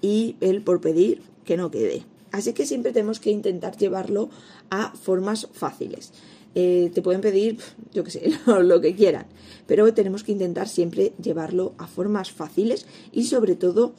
y 0.00 0.36
él 0.40 0.62
por 0.62 0.80
pedir 0.80 1.22
que 1.44 1.56
no 1.56 1.70
quede. 1.70 2.04
Así 2.32 2.52
que 2.52 2.66
siempre 2.66 2.92
tenemos 2.92 3.20
que 3.20 3.30
intentar 3.30 3.76
llevarlo 3.76 4.30
a 4.70 4.92
formas 4.92 5.48
fáciles. 5.52 6.12
Eh, 6.54 6.90
te 6.92 7.02
pueden 7.02 7.20
pedir, 7.20 7.58
yo 7.94 8.02
qué 8.02 8.10
sé, 8.10 8.32
lo, 8.46 8.80
que 8.80 8.94
quieran, 8.94 9.26
pero 9.66 9.92
tenemos 9.94 10.24
que 10.24 10.32
intentar 10.32 10.68
siempre 10.68 11.12
llevarlo 11.22 11.74
a 11.78 11.86
formas 11.86 12.32
fáciles 12.32 12.86
y 13.12 13.24
sobre 13.24 13.54
todo 13.54 13.92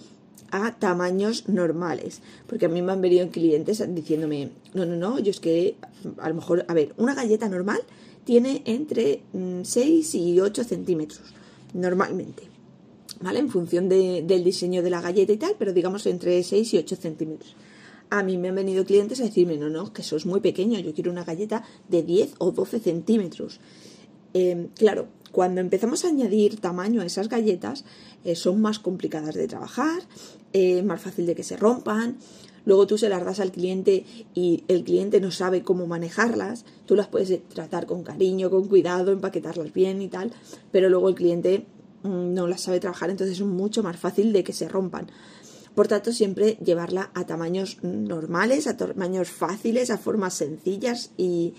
a 0.51 0.75
tamaños 0.77 1.47
normales. 1.47 2.21
Porque 2.47 2.65
a 2.65 2.69
mí 2.69 2.81
me 2.81 2.91
han 2.91 3.01
venido 3.01 3.29
clientes 3.29 3.83
diciéndome, 3.95 4.49
no, 4.73 4.85
no, 4.85 4.95
no, 4.97 5.19
yo 5.19 5.31
es 5.31 5.39
que 5.39 5.75
a 6.17 6.27
lo 6.27 6.35
mejor, 6.35 6.65
a 6.67 6.73
ver, 6.73 6.93
una 6.97 7.15
galleta 7.15 7.47
normal 7.47 7.79
tiene 8.25 8.61
entre 8.65 9.21
6 9.63 10.13
mm, 10.13 10.17
y 10.17 10.39
8 10.41 10.63
centímetros, 10.65 11.33
normalmente. 11.73 12.43
¿vale? 13.21 13.39
En 13.39 13.49
función 13.49 13.87
del 13.87 14.43
diseño 14.43 14.81
de 14.81 14.89
la 14.89 15.01
galleta 15.01 15.31
y 15.31 15.37
tal, 15.37 15.55
pero 15.57 15.73
digamos 15.73 16.05
entre 16.05 16.43
6 16.43 16.73
y 16.73 16.77
8 16.77 16.95
centímetros. 16.95 17.55
A 18.11 18.21
mí 18.23 18.37
me 18.37 18.49
han 18.49 18.55
venido 18.55 18.85
clientes 18.85 19.19
a 19.21 19.23
decirme, 19.23 19.57
no, 19.57 19.69
no, 19.69 19.91
que 19.93 20.03
eso 20.03 20.15
es 20.17 20.25
muy 20.25 20.39
pequeño, 20.39 20.79
yo 20.79 20.93
quiero 20.93 21.11
una 21.11 21.23
galleta 21.23 21.63
de 21.87 22.03
10 22.03 22.35
o 22.37 22.51
12 22.51 22.79
centímetros. 22.79 23.59
Em, 24.33 24.67
claro, 24.75 25.07
cuando 25.31 25.61
empezamos 25.61 26.05
a 26.05 26.09
añadir 26.09 26.59
tamaño 26.59 27.01
a 27.01 27.05
esas 27.05 27.29
galletas, 27.29 27.85
eh, 28.23 28.35
son 28.35 28.61
más 28.61 28.79
complicadas 28.79 29.33
de 29.33 29.47
trabajar, 29.47 30.03
eh, 30.53 30.83
más 30.83 31.01
fácil 31.01 31.25
de 31.25 31.35
que 31.35 31.43
se 31.43 31.57
rompan. 31.57 32.17
Luego 32.65 32.85
tú 32.85 32.97
se 32.99 33.09
las 33.09 33.25
das 33.25 33.39
al 33.39 33.51
cliente 33.51 34.05
y 34.35 34.65
el 34.67 34.83
cliente 34.83 35.19
no 35.19 35.31
sabe 35.31 35.63
cómo 35.63 35.87
manejarlas. 35.87 36.65
Tú 36.85 36.95
las 36.95 37.07
puedes 37.07 37.41
tratar 37.47 37.87
con 37.87 38.03
cariño, 38.03 38.51
con 38.51 38.67
cuidado, 38.67 39.11
empaquetarlas 39.11 39.73
bien 39.73 40.01
y 40.01 40.09
tal, 40.09 40.31
pero 40.71 40.89
luego 40.89 41.09
el 41.09 41.15
cliente 41.15 41.65
Mm, 42.03 42.33
no 42.33 42.47
las 42.47 42.61
sabe 42.61 42.79
trabajar, 42.79 43.09
entonces 43.11 43.39
es 43.39 43.45
mucho 43.45 43.83
más 43.83 43.97
fácil 43.97 44.33
de 44.33 44.43
que 44.43 44.53
se 44.53 44.67
rompan. 44.67 45.07
Por 45.75 45.87
tanto, 45.87 46.11
siempre 46.11 46.57
llevarla 46.63 47.11
a 47.13 47.25
tamaños 47.25 47.77
normales, 47.81 48.67
a 48.67 48.75
tamaños 48.75 49.29
fáciles, 49.29 49.89
a 49.89 49.97
formas 49.97 50.33
sencillas 50.33 51.11
y, 51.17 51.53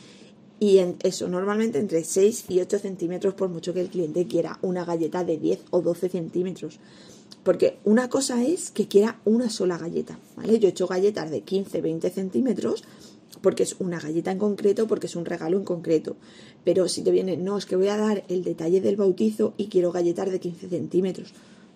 y 0.60 0.78
en 0.78 0.96
eso, 1.02 1.28
normalmente 1.28 1.78
entre 1.78 2.04
6 2.04 2.44
y 2.48 2.60
8 2.60 2.78
centímetros, 2.78 3.34
por 3.34 3.48
mucho 3.48 3.72
que 3.72 3.80
el 3.80 3.88
cliente 3.88 4.26
quiera 4.26 4.58
una 4.60 4.84
galleta 4.84 5.24
de 5.24 5.38
10 5.38 5.64
o 5.70 5.80
12 5.80 6.08
centímetros. 6.10 6.78
Porque 7.42 7.78
una 7.84 8.08
cosa 8.08 8.44
es 8.44 8.70
que 8.70 8.86
quiera 8.86 9.20
una 9.24 9.50
sola 9.50 9.78
galleta, 9.78 10.18
¿vale? 10.36 10.58
Yo 10.58 10.68
he 10.68 10.70
hecho 10.70 10.86
galletas 10.86 11.30
de 11.30 11.40
15, 11.40 11.80
20 11.80 12.10
centímetros 12.10 12.84
porque 13.40 13.64
es 13.64 13.76
una 13.80 13.98
galleta 13.98 14.30
en 14.30 14.38
concreto, 14.38 14.86
porque 14.86 15.06
es 15.06 15.16
un 15.16 15.24
regalo 15.24 15.56
en 15.56 15.64
concreto. 15.64 16.16
Pero 16.64 16.86
si 16.88 17.02
te 17.02 17.10
viene, 17.10 17.36
no, 17.36 17.58
es 17.58 17.66
que 17.66 17.76
voy 17.76 17.88
a 17.88 17.96
dar 17.96 18.24
el 18.28 18.44
detalle 18.44 18.80
del 18.80 18.96
bautizo 18.96 19.54
y 19.56 19.66
quiero 19.66 19.90
galletas 19.90 20.30
de 20.30 20.38
15 20.38 20.68
centímetros. 20.68 21.32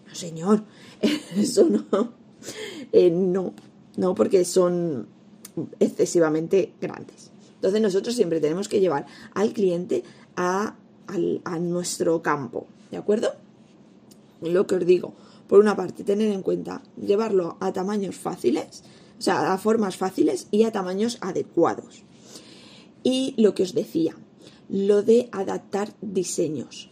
No, 0.07 0.15
señor, 0.15 0.63
eso 1.37 1.69
no. 1.69 2.26
Eh, 2.93 3.11
no, 3.11 3.53
no, 3.97 4.15
porque 4.15 4.45
son 4.45 5.09
excesivamente 5.81 6.73
grandes. 6.81 7.31
Entonces 7.57 7.81
nosotros 7.81 8.15
siempre 8.15 8.41
tenemos 8.41 8.69
que 8.69 8.81
llevar 8.81 9.07
al 9.35 9.53
cliente 9.53 10.05
a, 10.37 10.77
a 11.45 11.59
nuestro 11.59 12.23
campo, 12.23 12.67
¿de 12.91 12.99
acuerdo? 12.99 13.33
Lo 14.43 14.67
que 14.67 14.75
os 14.75 14.87
digo, 14.87 15.15
por 15.49 15.61
una 15.61 15.77
parte, 15.77 16.05
tener 16.05 16.31
en 16.31 16.43
cuenta 16.43 16.83
llevarlo 17.01 17.57
a 17.61 17.73
tamaños 17.73 18.17
fáciles, 18.17 18.83
o 19.19 19.23
sea, 19.23 19.53
a 19.53 19.59
formas 19.59 19.97
fáciles 19.97 20.49
y 20.51 20.65
a 20.65 20.73
tamaños 20.73 21.19
adecuados. 21.21 22.03
Y 23.03 23.35
lo 23.39 23.55
que 23.55 23.63
os 23.63 23.73
decía, 23.73 24.17
lo 24.69 25.03
de 25.03 25.29
adaptar 25.33 25.95
diseños. 26.03 26.91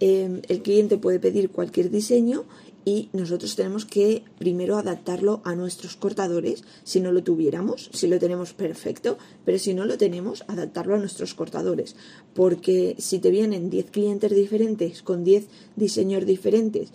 Em, 0.00 0.42
el 0.48 0.62
cliente 0.62 0.98
puede 0.98 1.18
pedir 1.18 1.50
cualquier 1.50 1.90
diseño 1.90 2.44
y 2.84 3.08
nosotros 3.12 3.56
tenemos 3.56 3.84
que 3.84 4.24
primero 4.38 4.76
adaptarlo 4.76 5.40
a 5.44 5.54
nuestros 5.54 5.96
cortadores 5.96 6.64
si 6.82 7.00
no 7.00 7.12
lo 7.12 7.22
tuviéramos, 7.22 7.90
si 7.92 8.06
lo 8.08 8.18
tenemos 8.18 8.52
perfecto, 8.52 9.18
pero 9.44 9.58
si 9.58 9.74
no 9.74 9.84
lo 9.84 9.98
tenemos, 9.98 10.44
adaptarlo 10.48 10.94
a 10.94 10.98
nuestros 10.98 11.34
cortadores, 11.34 11.96
porque 12.34 12.96
si 12.98 13.18
te 13.18 13.30
vienen 13.30 13.70
10 13.70 13.90
clientes 13.90 14.34
diferentes 14.34 15.02
con 15.02 15.24
10 15.24 15.46
diseños 15.76 16.26
diferentes 16.26 16.92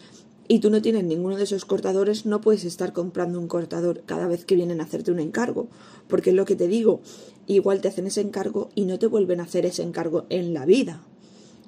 y 0.52 0.60
tú 0.60 0.72
no 0.72 0.82
tienes 0.82 1.04
ninguno 1.04 1.38
de 1.38 1.44
esos 1.44 1.64
cortadores, 1.64 2.26
no 2.26 2.42
puedes 2.42 2.66
estar 2.66 2.92
comprando 2.92 3.40
un 3.40 3.48
cortador 3.48 4.02
cada 4.08 4.28
vez 4.28 4.46
que 4.46 4.56
vienen 4.56 4.82
a 4.82 4.86
hacerte 4.86 5.12
un 5.12 5.20
encargo. 5.20 5.68
Porque 6.08 6.32
es 6.32 6.36
lo 6.36 6.46
que 6.46 6.56
te 6.56 6.68
digo, 6.68 7.02
igual 7.46 7.82
te 7.82 7.88
hacen 7.88 8.08
ese 8.08 8.22
encargo 8.22 8.70
y 8.74 8.86
no 8.86 8.98
te 8.98 9.06
vuelven 9.06 9.42
a 9.42 9.44
hacer 9.44 9.68
ese 9.68 9.84
encargo 9.84 10.26
en 10.30 10.56
la 10.56 10.66
vida. 10.66 11.04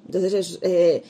Entonces 0.06 0.58
eh, 0.62 1.02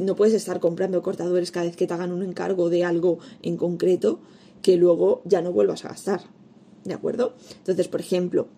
no 0.00 0.16
puedes 0.16 0.34
estar 0.34 0.60
comprando 0.60 1.02
cortadores 1.02 1.50
cada 1.50 1.66
vez 1.66 1.76
que 1.76 1.86
te 1.86 1.94
hagan 1.94 2.12
un 2.12 2.22
encargo 2.22 2.70
de 2.70 2.84
algo 2.84 3.18
en 3.42 3.56
concreto 3.56 4.20
que 4.62 4.76
luego 4.76 5.22
ya 5.24 5.42
no 5.42 5.52
vuelvas 5.52 5.84
a 5.84 5.88
gastar. 5.88 6.22
¿De 6.84 6.94
acuerdo? 6.94 7.34
Entonces, 7.58 7.88
por 7.88 8.00
ejemplo, 8.00 8.48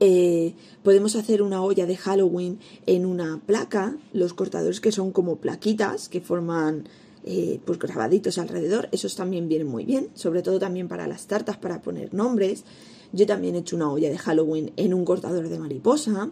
eh, 0.00 0.54
podemos 0.82 1.16
hacer 1.16 1.42
una 1.42 1.62
olla 1.62 1.86
de 1.86 1.96
Halloween 1.96 2.58
en 2.86 3.06
una 3.06 3.40
placa, 3.44 3.96
los 4.12 4.34
cortadores 4.34 4.80
que 4.80 4.92
son 4.92 5.10
como 5.10 5.36
plaquitas 5.36 6.08
que 6.08 6.20
forman 6.20 6.88
eh, 7.24 7.60
pues 7.64 7.78
grabaditos 7.78 8.38
alrededor, 8.38 8.88
esos 8.92 9.16
también 9.16 9.48
vienen 9.48 9.66
muy 9.66 9.84
bien, 9.84 10.10
sobre 10.14 10.42
todo 10.42 10.58
también 10.58 10.86
para 10.86 11.06
las 11.06 11.26
tartas, 11.26 11.56
para 11.56 11.82
poner 11.82 12.14
nombres. 12.14 12.64
Yo 13.12 13.26
también 13.26 13.54
he 13.54 13.58
hecho 13.58 13.76
una 13.76 13.90
olla 13.90 14.10
de 14.10 14.18
Halloween 14.18 14.72
en 14.76 14.94
un 14.94 15.04
cortador 15.04 15.48
de 15.48 15.58
mariposa, 15.58 16.30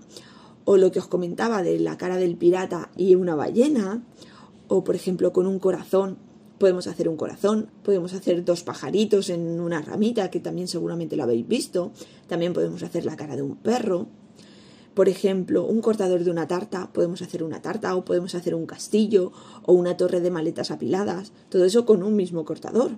o 0.65 0.77
lo 0.77 0.91
que 0.93 0.99
os 0.99 1.07
comentaba 1.07 1.63
de 1.63 1.79
la 1.79 1.97
cara 1.97 2.17
del 2.17 2.37
pirata 2.37 2.91
y 2.97 3.15
una 3.15 3.35
ballena, 3.35 4.05
o 4.69 4.85
por 4.85 4.95
ejemplo 4.95 5.33
con 5.33 5.47
un 5.47 5.59
corazón 5.59 6.19
podemos 6.59 6.87
hacer 6.87 7.09
un 7.09 7.17
corazón, 7.17 7.69
podemos 7.83 8.15
hacer 8.15 8.45
dos 8.45 8.63
pajaritos 8.63 9.29
en 9.29 9.61
una 9.61 9.83
ramita, 9.83 10.31
que 10.31 10.41
también 10.41 10.69
seguramente 10.69 11.17
lo 11.17 11.25
habéis 11.25 11.47
visto, 11.47 11.93
también 12.27 12.53
podemos 12.53 12.83
hacer 12.83 13.05
la 13.05 13.17
cara 13.17 13.37
de 13.37 13.43
un 13.43 13.57
perro. 13.57 14.07
Por 14.95 15.09
ejemplo, 15.09 15.67
un 15.67 15.81
cortador 15.81 16.23
de 16.23 16.31
una 16.31 16.47
tarta, 16.47 16.93
podemos 16.93 17.21
hacer 17.21 17.43
una 17.43 17.61
tarta 17.61 17.97
o 17.97 18.05
podemos 18.05 18.35
hacer 18.35 18.55
un 18.55 18.65
castillo 18.65 19.33
o 19.65 19.73
una 19.73 19.97
torre 19.97 20.21
de 20.21 20.31
maletas 20.31 20.71
apiladas, 20.71 21.33
todo 21.49 21.65
eso 21.65 21.85
con 21.85 22.03
un 22.03 22.15
mismo 22.15 22.45
cortador. 22.45 22.93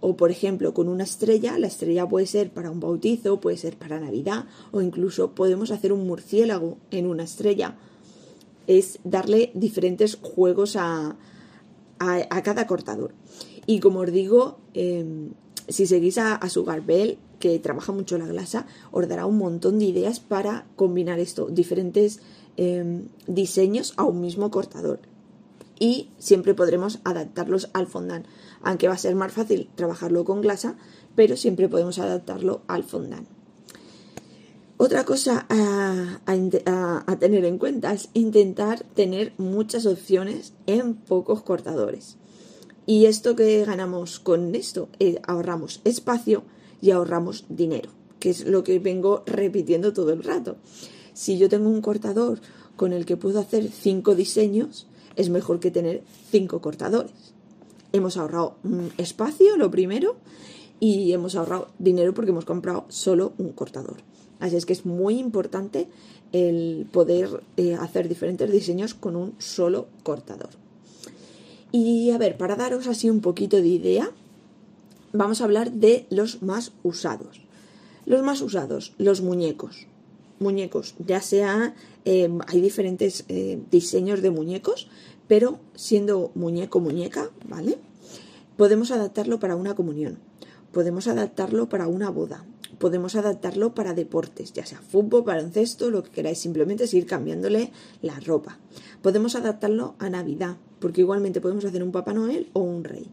O 0.00 0.16
por 0.16 0.30
ejemplo, 0.30 0.74
con 0.74 0.88
una 0.88 1.04
estrella, 1.04 1.58
la 1.58 1.66
estrella 1.66 2.08
puede 2.08 2.26
ser 2.26 2.50
para 2.50 2.70
un 2.70 2.80
bautizo, 2.80 3.40
puede 3.40 3.56
ser 3.56 3.76
para 3.76 3.98
Navidad 3.98 4.44
o 4.70 4.80
incluso 4.80 5.32
podemos 5.34 5.70
hacer 5.70 5.92
un 5.92 6.06
murciélago 6.06 6.78
en 6.90 7.06
una 7.06 7.24
estrella. 7.24 7.76
Es 8.66 9.00
darle 9.02 9.50
diferentes 9.54 10.18
juegos 10.20 10.76
a, 10.76 11.16
a, 11.98 12.42
cada 12.42 12.66
cortador. 12.66 13.12
Y 13.66 13.80
como 13.80 14.00
os 14.00 14.12
digo, 14.12 14.58
em, 14.74 15.30
si 15.68 15.86
seguís 15.86 16.18
a, 16.18 16.36
a 16.36 16.48
Sugarbell, 16.48 17.18
que 17.38 17.58
trabaja 17.58 17.92
mucho 17.92 18.18
la 18.18 18.26
glasa, 18.26 18.66
os 18.90 19.08
dará 19.08 19.26
un 19.26 19.38
montón 19.38 19.78
de 19.78 19.86
ideas 19.86 20.20
para 20.20 20.66
combinar 20.76 21.18
esto, 21.18 21.46
diferentes 21.46 22.20
em, 22.56 23.08
diseños 23.26 23.94
a 23.96 24.04
un 24.04 24.20
mismo 24.20 24.50
cortador. 24.50 25.00
Y 25.78 26.10
siempre 26.18 26.54
podremos 26.54 26.98
adaptarlos 27.04 27.70
al 27.72 27.86
fondant, 27.86 28.26
aunque 28.62 28.88
va 28.88 28.94
a 28.94 28.98
ser 28.98 29.14
más 29.14 29.32
fácil 29.32 29.68
trabajarlo 29.74 30.24
con 30.24 30.40
glasa, 30.40 30.76
pero 31.14 31.36
siempre 31.36 31.68
podemos 31.68 31.98
adaptarlo 31.98 32.62
al 32.66 32.84
fondant. 32.84 33.28
Otra 34.80 35.04
cosa 35.04 35.44
a, 35.48 37.16
tener 37.18 37.44
en 37.44 37.58
cuenta 37.58 37.92
es 37.92 38.10
intentar 38.14 38.84
tener 38.94 39.32
muchas 39.36 39.86
opciones 39.86 40.52
en 40.66 40.94
pocos 40.94 41.42
cortadores. 41.42 42.16
Y 42.86 43.06
esto 43.06 43.34
que 43.34 43.64
ganamos 43.64 44.20
con 44.20 44.54
esto, 44.54 44.88
eh, 45.00 45.20
ahorramos 45.26 45.80
espacio 45.82 46.44
y 46.80 46.92
ahorramos 46.92 47.44
dinero, 47.48 47.90
que 48.20 48.30
es 48.30 48.46
lo 48.46 48.62
que 48.62 48.78
vengo 48.78 49.24
repitiendo 49.26 49.92
todo 49.92 50.12
el 50.12 50.22
rato. 50.22 50.56
Si 51.12 51.38
yo 51.38 51.48
tengo 51.48 51.68
un 51.68 51.82
cortador 51.82 52.38
con 52.76 52.92
el 52.92 53.04
que 53.04 53.16
puedo 53.16 53.40
hacer 53.40 53.68
cinco 53.72 54.14
diseños, 54.14 54.86
es 55.16 55.28
mejor 55.28 55.58
que 55.58 55.72
tener 55.72 56.04
cinco 56.30 56.60
cortadores. 56.60 57.34
Hemos 57.92 58.16
ahorrado 58.16 58.56
espacio, 58.98 59.56
lo 59.56 59.70
primero, 59.70 60.16
y 60.80 61.12
hemos 61.12 61.34
ahorrado 61.34 61.68
dinero 61.78 62.14
porque 62.14 62.30
hemos 62.30 62.44
comprado 62.44 62.84
solo 62.88 63.32
un 63.38 63.52
cortador. 63.52 63.96
Así 64.40 64.56
es 64.56 64.66
que 64.66 64.72
es 64.72 64.86
muy 64.86 65.18
importante 65.18 65.88
el 66.32 66.86
poder 66.92 67.42
eh, 67.56 67.74
hacer 67.74 68.08
diferentes 68.08 68.50
diseños 68.50 68.94
con 68.94 69.16
un 69.16 69.34
solo 69.38 69.88
cortador. 70.02 70.50
Y 71.72 72.10
a 72.10 72.18
ver, 72.18 72.36
para 72.36 72.56
daros 72.56 72.86
así 72.86 73.10
un 73.10 73.20
poquito 73.20 73.56
de 73.56 73.68
idea, 73.68 74.10
vamos 75.12 75.40
a 75.40 75.44
hablar 75.44 75.72
de 75.72 76.06
los 76.10 76.42
más 76.42 76.72
usados. 76.82 77.40
Los 78.06 78.22
más 78.22 78.40
usados, 78.40 78.94
los 78.98 79.20
muñecos. 79.20 79.86
Muñecos, 80.38 80.94
ya 81.04 81.20
sea, 81.20 81.74
em, 82.04 82.38
hay 82.46 82.60
diferentes 82.60 83.24
eh, 83.28 83.60
diseños 83.70 84.22
de 84.22 84.30
muñecos, 84.30 84.88
pero 85.28 85.60
siendo 85.74 86.32
muñeco, 86.34 86.80
muñeca, 86.80 87.30
¿vale? 87.46 87.78
Podemos 88.56 88.90
adaptarlo 88.90 89.38
para 89.38 89.54
una 89.54 89.74
comunión, 89.74 90.18
podemos 90.72 91.06
adaptarlo 91.06 91.68
para 91.68 91.86
una 91.86 92.10
boda, 92.10 92.44
podemos 92.78 93.14
adaptarlo 93.14 93.74
para 93.74 93.94
deportes, 93.94 94.52
ya 94.52 94.66
sea 94.66 94.80
fútbol, 94.80 95.22
baloncesto, 95.22 95.90
lo 95.90 96.02
que 96.02 96.10
queráis, 96.10 96.38
simplemente 96.38 96.84
es 96.84 96.94
ir 96.94 97.06
cambiándole 97.06 97.70
la 98.02 98.18
ropa. 98.20 98.58
Podemos 99.02 99.36
adaptarlo 99.36 99.94
a 99.98 100.10
Navidad, 100.10 100.56
porque 100.80 101.02
igualmente 101.02 101.40
podemos 101.40 101.64
hacer 101.64 101.82
un 101.82 101.92
Papá 101.92 102.14
Noel 102.14 102.48
o 102.52 102.60
un 102.60 102.84
Rey. 102.84 103.06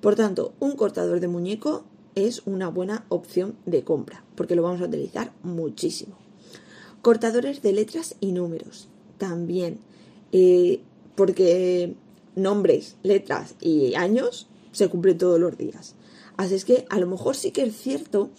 Por 0.00 0.16
tanto, 0.16 0.52
un 0.60 0.76
cortador 0.76 1.20
de 1.20 1.28
muñeco 1.28 1.84
es 2.14 2.42
una 2.46 2.68
buena 2.68 3.04
opción 3.08 3.56
de 3.66 3.84
compra, 3.84 4.24
porque 4.34 4.54
lo 4.54 4.62
vamos 4.62 4.80
a 4.80 4.86
utilizar 4.86 5.32
muchísimo. 5.42 6.16
Cortadores 7.02 7.62
de 7.62 7.72
letras 7.72 8.16
y 8.20 8.32
números, 8.32 8.88
también, 9.18 9.78
eh, 10.32 10.80
porque 11.14 11.94
nombres, 12.36 12.96
letras 13.02 13.54
y 13.60 13.94
años 13.94 14.48
se 14.72 14.88
cumplen 14.88 15.18
todos 15.18 15.38
los 15.38 15.56
días. 15.56 15.94
Así 16.36 16.54
es 16.54 16.64
que 16.64 16.86
a 16.90 16.98
lo 16.98 17.06
mejor 17.06 17.36
sí 17.36 17.52
que 17.52 17.62
es 17.62 17.76
cierto 17.76 18.30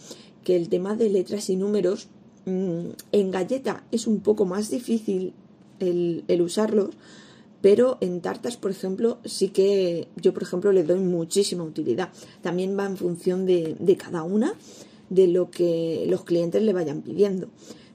que 0.43 0.55
el 0.55 0.69
tema 0.69 0.95
de 0.95 1.09
letras 1.09 1.49
y 1.49 1.55
números 1.55 2.07
mm, 2.45 2.89
en 3.11 3.31
galleta 3.31 3.83
es 3.91 4.07
un 4.07 4.19
poco 4.19 4.45
más 4.45 4.69
difícil 4.69 5.33
el, 5.79 6.23
usarlos, 6.41 6.91
pero 7.61 7.97
en 8.01 8.21
tartas, 8.21 8.57
por 8.57 8.71
ejemplo, 8.71 9.17
sí 9.25 9.49
que 9.49 10.07
yo, 10.17 10.33
por 10.33 10.43
ejemplo, 10.43 10.71
le 10.71 10.83
doy 10.83 10.99
muchísima 10.99 11.63
utilidad. 11.63 12.09
También 12.41 12.77
va 12.77 12.85
en 12.85 12.97
función 12.97 13.45
de, 13.45 13.97
cada 13.97 14.23
una, 14.23 14.53
de 15.09 15.27
lo 15.27 15.49
que 15.49 16.05
los 16.07 16.23
clientes 16.23 16.61
le 16.61 16.73
vayan 16.73 17.01
pidiendo. 17.01 17.47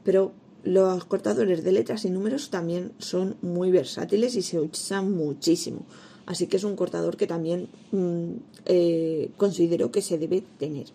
Pero 0.03 0.33
los 0.65 1.05
cortadores 1.05 1.65
de 1.65 1.73
letras 1.73 2.05
y 2.05 2.11
números 2.11 2.51
también 2.51 2.93
son 2.99 3.37
muy 3.43 3.71
versátiles 3.71 4.37
y 4.37 4.43
se 4.43 4.61
usan 4.61 5.13
muchísimo. 5.13 5.87
Así 6.27 6.47
que 6.47 6.57
es 6.57 6.65
un 6.65 6.77
cortador 6.77 7.17
que 7.17 7.27
también 7.27 7.69
mm, 7.93 8.33
eh, 8.67 9.31
considero 9.37 9.91
que 9.91 10.03
se 10.03 10.19
debe 10.19 10.43
tener. 10.59 10.87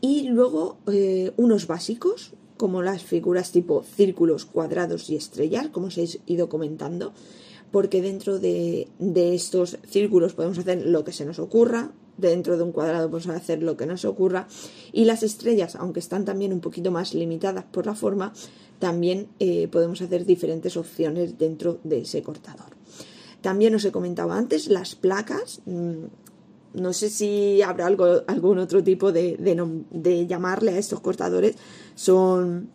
Y 0.00 0.28
luego 0.28 0.78
eh, 0.90 1.32
unos 1.36 1.66
básicos, 1.66 2.32
como 2.56 2.82
las 2.82 3.02
figuras 3.02 3.52
tipo 3.52 3.82
círculos, 3.82 4.44
cuadrados 4.44 5.10
y 5.10 5.16
estrellas, 5.16 5.68
como 5.68 5.86
os 5.88 5.98
he 5.98 6.08
ido 6.26 6.48
comentando 6.48 7.12
porque 7.70 8.00
dentro 8.00 8.38
de, 8.38 8.88
estos 9.34 9.78
círculos 9.88 10.34
podemos 10.34 10.58
hacer 10.58 10.86
lo 10.86 11.04
que 11.04 11.12
se 11.12 11.24
nos 11.24 11.38
ocurra, 11.38 11.92
dentro 12.16 12.56
de 12.56 12.62
un 12.62 12.72
cuadrado 12.72 13.10
podemos 13.10 13.36
hacer 13.36 13.62
lo 13.62 13.76
que 13.76 13.86
nos 13.86 14.04
ocurra, 14.04 14.48
y 14.92 15.04
las 15.04 15.22
estrellas, 15.22 15.76
aunque 15.76 16.00
están 16.00 16.24
también 16.24 16.52
un 16.52 16.60
poquito 16.60 16.90
más 16.90 17.14
limitadas 17.14 17.64
por 17.64 17.86
la 17.86 17.94
forma, 17.94 18.32
también 18.78 19.28
eh, 19.38 19.68
podemos 19.68 20.02
hacer 20.02 20.24
diferentes 20.24 20.76
opciones 20.76 21.38
dentro 21.38 21.78
de 21.84 22.00
ese 22.00 22.22
cortador. 22.22 22.76
También 23.40 23.74
os 23.74 23.84
he 23.84 23.92
comentado 23.92 24.32
antes 24.32 24.68
las 24.68 24.94
placas. 24.94 25.60
Mm, 25.66 26.04
no 26.74 26.92
sé 26.92 27.08
si 27.08 27.62
habrá 27.62 27.86
algo, 27.86 28.22
algún 28.26 28.58
otro 28.58 28.82
tipo 28.82 29.12
de, 29.12 29.36
de 29.90 30.26
llamarle 30.26 30.72
a 30.72 30.78
estos 30.78 31.00
cortadores. 31.00 31.56
Son 31.94 32.68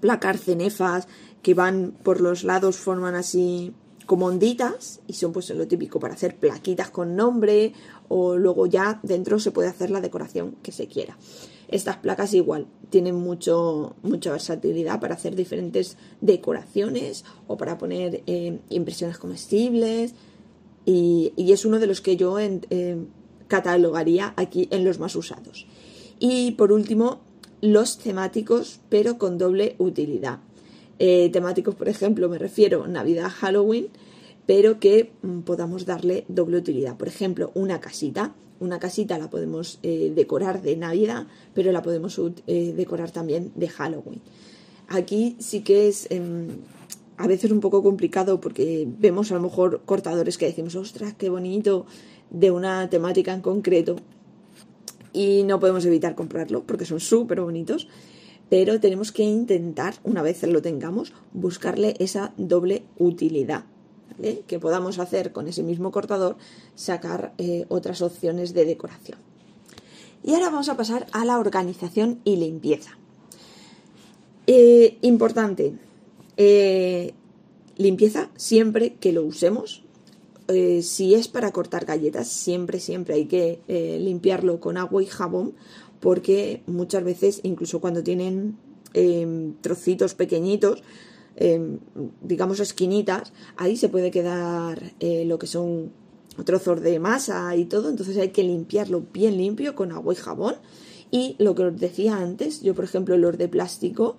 placas 0.00 0.40
cenefas 0.40 1.06
que 1.42 1.54
van 1.54 1.92
por 2.02 2.20
los 2.20 2.44
lados, 2.44 2.76
forman 2.76 3.14
así 3.14 3.72
como 4.06 4.26
onditas 4.26 5.00
y 5.06 5.12
son 5.12 5.32
pues 5.32 5.50
lo 5.50 5.68
típico 5.68 6.00
para 6.00 6.14
hacer 6.14 6.36
plaquitas 6.36 6.90
con 6.90 7.14
nombre 7.14 7.72
o 8.12 8.36
luego 8.36 8.66
ya 8.66 8.98
dentro 9.04 9.38
se 9.38 9.52
puede 9.52 9.68
hacer 9.68 9.90
la 9.90 10.00
decoración 10.00 10.56
que 10.64 10.72
se 10.72 10.88
quiera. 10.88 11.16
Estas 11.68 11.98
placas 11.98 12.34
igual 12.34 12.66
tienen 12.90 13.14
mucho, 13.14 13.94
mucha 14.02 14.32
versatilidad 14.32 14.98
para 14.98 15.14
hacer 15.14 15.36
diferentes 15.36 15.96
decoraciones 16.20 17.24
o 17.46 17.56
para 17.56 17.78
poner 17.78 18.24
eh, 18.26 18.58
impresiones 18.68 19.16
comestibles 19.16 20.14
y, 20.84 21.32
es 21.36 21.64
uno 21.64 21.78
de 21.78 21.86
los 21.86 22.00
que 22.00 22.16
yo 22.16 22.40
eh, 22.40 22.96
catalogaría 23.46 24.34
aquí 24.36 24.66
en 24.72 24.84
los 24.84 24.98
más 24.98 25.14
usados. 25.14 25.68
Y 26.18 26.52
por 26.52 26.72
último, 26.72 27.20
los 27.60 27.98
temáticos 27.98 28.80
pero 28.88 29.18
con 29.18 29.38
doble 29.38 29.76
utilidad. 29.78 30.40
Eh, 30.98 31.30
temáticos, 31.32 31.76
por 31.76 31.88
ejemplo, 31.88 32.28
me 32.28 32.38
refiero 32.38 32.88
Navidad, 32.88 33.30
Halloween, 33.30 33.86
pero 34.46 34.80
que 34.80 35.12
mm, 35.22 35.40
podamos 35.40 35.86
darle 35.86 36.24
doble 36.28 36.58
utilidad. 36.58 36.96
Por 36.96 37.08
ejemplo, 37.08 37.50
una 37.54 37.80
casita. 37.80 38.34
Una 38.58 38.78
casita 38.78 39.18
la 39.18 39.30
podemos 39.30 39.78
eh, 39.82 40.12
decorar 40.14 40.60
de 40.60 40.76
Navidad, 40.76 41.26
pero 41.54 41.72
la 41.72 41.80
podemos 41.80 42.20
eh, 42.46 42.74
decorar 42.76 43.10
también 43.10 43.52
de 43.54 43.68
Halloween. 43.68 44.20
Aquí 44.88 45.36
sí 45.38 45.62
que 45.62 45.88
es 45.88 46.06
em, 46.10 46.48
a 47.16 47.26
veces 47.26 47.52
un 47.52 47.60
poco 47.60 47.82
complicado 47.82 48.40
porque 48.40 48.86
vemos 48.98 49.30
a 49.32 49.36
lo 49.36 49.40
mejor 49.40 49.80
cortadores 49.86 50.36
que 50.36 50.46
decimos, 50.46 50.74
ostras, 50.74 51.14
qué 51.16 51.30
bonito, 51.30 51.86
de 52.28 52.50
una 52.50 52.90
temática 52.90 53.32
en 53.32 53.40
concreto. 53.40 53.96
Y 55.12 55.42
no 55.44 55.58
podemos 55.58 55.86
evitar 55.86 56.14
comprarlo 56.14 56.62
porque 56.64 56.84
son 56.84 57.00
súper 57.00 57.40
bonitos 57.40 57.88
pero 58.50 58.80
tenemos 58.80 59.12
que 59.12 59.22
intentar, 59.22 59.94
una 60.02 60.22
vez 60.22 60.42
lo 60.42 60.60
tengamos, 60.60 61.14
buscarle 61.32 61.94
esa 62.00 62.34
doble 62.36 62.82
utilidad. 62.98 63.64
Que 64.46 64.58
podamos 64.58 64.98
hacer 64.98 65.32
con 65.32 65.48
ese 65.48 65.62
mismo 65.62 65.90
cortador, 65.90 66.36
sacar 66.74 67.32
eh, 67.38 67.66
otras 67.68 68.02
opciones 68.02 68.54
de 68.54 68.64
decoración. 68.64 69.18
Y 70.22 70.34
ahora 70.34 70.50
vamos 70.50 70.68
a 70.68 70.76
pasar 70.76 71.06
a 71.12 71.24
la 71.24 71.38
organización 71.38 72.20
y 72.24 72.36
limpieza. 72.36 72.98
Eh, 74.46 74.98
importante, 75.02 75.74
eh, 76.36 77.14
limpieza 77.76 78.30
siempre 78.36 78.94
que 78.94 79.12
lo 79.12 79.24
usemos. 79.24 79.84
si 80.82 81.14
es 81.14 81.28
para 81.28 81.52
cortar 81.52 81.84
galletas, 81.84 82.26
siempre, 82.26 82.80
siempre 82.80 83.14
hay 83.14 83.26
que 83.26 83.60
limpiarlo 84.00 84.58
con 84.58 84.78
agua 84.78 85.00
y 85.00 85.06
jabón 85.06 85.54
porque 86.00 86.62
muchas 86.66 87.04
veces, 87.04 87.40
incluso 87.44 87.80
cuando 87.80 88.02
tienen 88.02 88.56
em, 88.94 89.54
trocitos 89.60 90.14
pequeñitos, 90.14 90.82
em, 91.36 91.78
digamos 92.22 92.60
esquinitas, 92.60 93.32
ahí 93.56 93.76
se 93.76 93.88
puede 93.88 94.10
quedar 94.10 94.92
eh, 95.00 95.24
lo 95.24 95.38
que 95.38 95.46
son 95.46 95.92
trozos 96.44 96.80
de 96.80 96.98
masa 96.98 97.54
y 97.56 97.64
todo, 97.64 97.90
entonces 97.90 98.16
hay 98.16 98.30
que 98.30 98.42
limpiarlo 98.42 99.04
bien 99.12 99.36
limpio 99.36 99.74
con 99.74 99.92
agua 99.92 100.14
y 100.14 100.16
jabón. 100.16 100.54
Y 101.10 101.34
lo 101.38 101.54
que 101.54 101.64
os 101.64 101.78
decía 101.78 102.16
antes, 102.16 102.62
yo 102.62 102.74
por 102.74 102.84
ejemplo 102.84 103.16
los 103.16 103.36
de 103.36 103.48
plástico, 103.48 104.16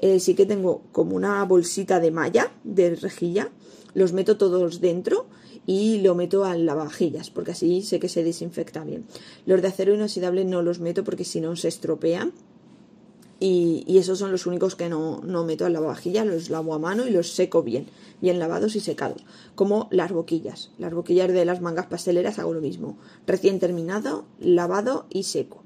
eh, 0.00 0.20
sí 0.20 0.34
que 0.34 0.46
tengo 0.46 0.82
como 0.92 1.16
una 1.16 1.42
bolsita 1.44 2.00
de 2.00 2.10
malla, 2.10 2.52
de 2.64 2.94
rejilla, 2.96 3.50
los 3.94 4.12
meto 4.12 4.36
todos 4.36 4.80
dentro 4.80 5.26
y 5.66 6.00
lo 6.00 6.14
meto 6.14 6.44
al 6.44 6.66
lavavajillas, 6.66 7.30
porque 7.30 7.52
así 7.52 7.82
sé 7.82 7.98
que 8.00 8.08
se 8.08 8.22
desinfecta 8.22 8.84
bien. 8.84 9.06
Los 9.46 9.62
de 9.62 9.68
acero 9.68 9.94
inoxidable 9.94 10.44
no 10.44 10.62
los 10.62 10.80
meto 10.80 11.04
porque 11.04 11.24
si 11.24 11.40
no 11.40 11.56
se 11.56 11.68
estropean. 11.68 12.32
Y, 13.40 13.84
esos 13.98 14.18
son 14.18 14.32
los 14.32 14.46
únicos 14.46 14.76
que 14.76 14.88
no, 14.88 15.20
no 15.24 15.44
meto 15.44 15.66
al 15.66 15.72
lavavajillas, 15.72 16.26
los 16.26 16.50
lavo 16.50 16.74
a 16.74 16.78
mano 16.78 17.06
y 17.06 17.10
los 17.10 17.32
seco 17.32 17.62
bien, 17.62 17.86
bien 18.20 18.38
lavados 18.38 18.76
y 18.76 18.80
secados. 18.80 19.24
Como 19.54 19.88
las 19.90 20.12
boquillas. 20.12 20.70
Las 20.78 20.94
boquillas 20.94 21.32
de 21.32 21.44
las 21.44 21.60
mangas 21.60 21.86
pasteleras 21.86 22.38
hago 22.38 22.54
lo 22.54 22.60
mismo. 22.60 22.96
Recién 23.26 23.58
terminado, 23.58 24.24
lavado 24.40 25.06
y 25.10 25.24
seco. 25.24 25.62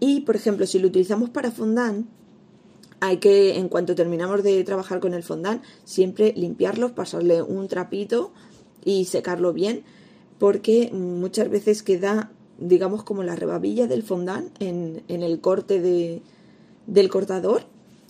Y, 0.00 0.20
por 0.20 0.36
ejemplo, 0.36 0.66
si 0.66 0.78
lo 0.78 0.88
utilizamos 0.88 1.30
para 1.30 1.50
fondant, 1.50 2.06
hay 3.00 3.18
que, 3.18 3.58
en 3.58 3.68
cuanto 3.68 3.94
terminamos 3.94 4.42
de 4.42 4.62
trabajar 4.64 5.00
con 5.00 5.14
el 5.14 5.22
fondant, 5.22 5.62
siempre 5.84 6.32
limpiarlos, 6.36 6.92
pasarle 6.92 7.42
un 7.42 7.68
trapito 7.68 8.32
y 8.84 9.06
secarlo 9.06 9.52
bien 9.52 9.82
porque 10.38 10.90
muchas 10.92 11.48
veces 11.48 11.82
queda 11.82 12.30
digamos 12.58 13.02
como 13.02 13.22
la 13.22 13.36
rebabilla 13.36 13.86
del 13.86 14.02
fondant 14.02 14.50
en, 14.60 15.02
el 15.08 15.40
corte 15.40 15.80
de, 15.80 16.22
del 16.86 17.08
cortador 17.08 17.62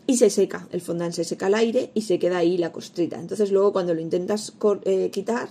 y 0.06 0.16
se 0.16 0.30
seca, 0.30 0.68
el 0.70 0.80
fondant 0.80 1.14
se 1.14 1.24
seca 1.24 1.46
al 1.46 1.54
aire 1.54 1.90
y 1.94 2.02
se 2.02 2.18
queda 2.18 2.38
ahí 2.38 2.58
la 2.58 2.72
costrita. 2.72 3.18
Entonces 3.18 3.50
luego 3.50 3.72
cuando 3.72 3.94
lo 3.94 4.00
intentas 4.00 4.52
eh, 4.84 5.10
quitar 5.10 5.48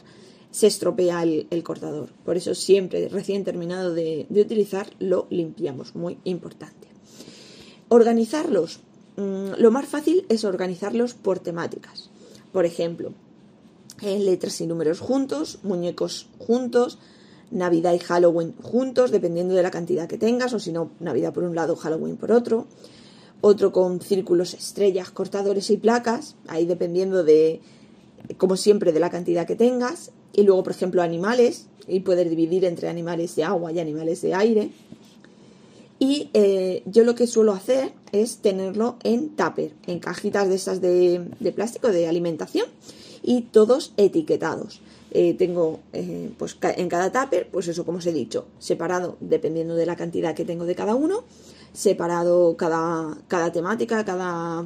se 0.51 0.67
estropea 0.67 1.23
el, 1.23 1.63
cortador. 1.63 2.09
Por 2.23 2.37
eso 2.37 2.53
siempre 2.53 3.09
recién 3.09 3.43
terminado 3.43 3.93
de, 3.93 4.27
utilizar 4.29 4.87
lo 4.99 5.25
limpiamos, 5.31 5.95
muy 5.95 6.19
importante. 6.25 6.87
Organizarlos. 7.89 8.79
Mm, 9.17 9.53
lo 9.57 9.71
más 9.71 9.87
fácil 9.87 10.25
es 10.29 10.43
organizarlos 10.43 11.15
por 11.15 11.39
temáticas. 11.39 12.11
Por 12.51 12.65
ejemplo, 12.65 13.13
letras 14.01 14.61
y 14.61 14.67
números 14.67 14.99
juntos, 14.99 15.57
muñecos 15.63 16.27
juntos, 16.37 16.99
Navidad 17.49 17.93
y 17.93 17.99
Halloween 17.99 18.53
juntos, 18.61 19.09
dependiendo 19.09 19.55
de 19.55 19.63
la 19.63 19.71
cantidad 19.71 20.07
que 20.07 20.19
tengas, 20.19 20.53
o 20.53 20.59
si 20.59 20.71
no, 20.71 20.91
Navidad 20.99 21.33
por 21.33 21.43
un 21.43 21.55
lado, 21.55 21.75
Halloween 21.75 22.17
por 22.17 22.31
otro. 22.31 22.67
Otro 23.45 23.73
con 23.73 23.99
círculos, 23.99 24.53
estrellas, 24.53 25.11
cortadores 25.11 25.69
y 25.69 25.75
placas, 25.75 26.37
ahí 26.47 26.65
dependiendo 26.65 27.25
de, 27.25 27.59
como 28.37 28.55
siempre, 28.55 28.93
de 28.93 29.01
la 29.01 29.09
cantidad 29.09 29.45
que 29.45 29.57
tengas. 29.57 30.11
Y 30.31 30.43
luego, 30.43 30.63
por 30.63 30.71
ejemplo, 30.71 31.01
animales, 31.01 31.67
y 31.87 31.99
poder 31.99 32.29
dividir 32.29 32.63
entre 32.63 32.87
animales 32.87 33.35
de 33.35 33.43
agua 33.43 33.73
y 33.73 33.79
animales 33.79 34.21
de 34.21 34.33
aire. 34.33 34.71
Y 35.99 36.29
eh, 36.33 36.83
yo 36.85 37.03
lo 37.03 37.15
que 37.15 37.27
suelo 37.27 37.51
hacer 37.51 37.91
es 38.13 38.37
tenerlo 38.37 38.97
en 39.03 39.35
tupper, 39.35 39.73
en 39.87 39.99
cajitas 39.99 40.47
de 40.47 40.55
esas 40.55 40.79
de, 40.79 41.53
plástico 41.53 41.89
de 41.89 42.07
alimentación 42.07 42.67
y 43.21 43.41
todos 43.41 43.93
etiquetados. 43.97 44.81
Eh, 45.11 45.35
tengo 45.35 45.81
eh, 45.91 46.31
pues 46.37 46.57
en 46.61 46.87
cada 46.89 47.11
tupper, 47.11 47.49
pues 47.51 47.67
eso 47.67 47.85
como 47.85 47.97
os 47.97 48.05
he 48.05 48.13
dicho, 48.13 48.45
separado 48.59 49.17
dependiendo 49.19 49.75
de 49.75 49.85
la 49.85 49.97
cantidad 49.97 50.33
que 50.33 50.45
tengo 50.45 50.65
de 50.65 50.75
cada 50.75 50.95
uno, 50.95 51.23
separado 51.73 52.55
cada, 52.57 53.17
cada 53.27 53.51
temática, 53.51 54.05
cada 54.05 54.65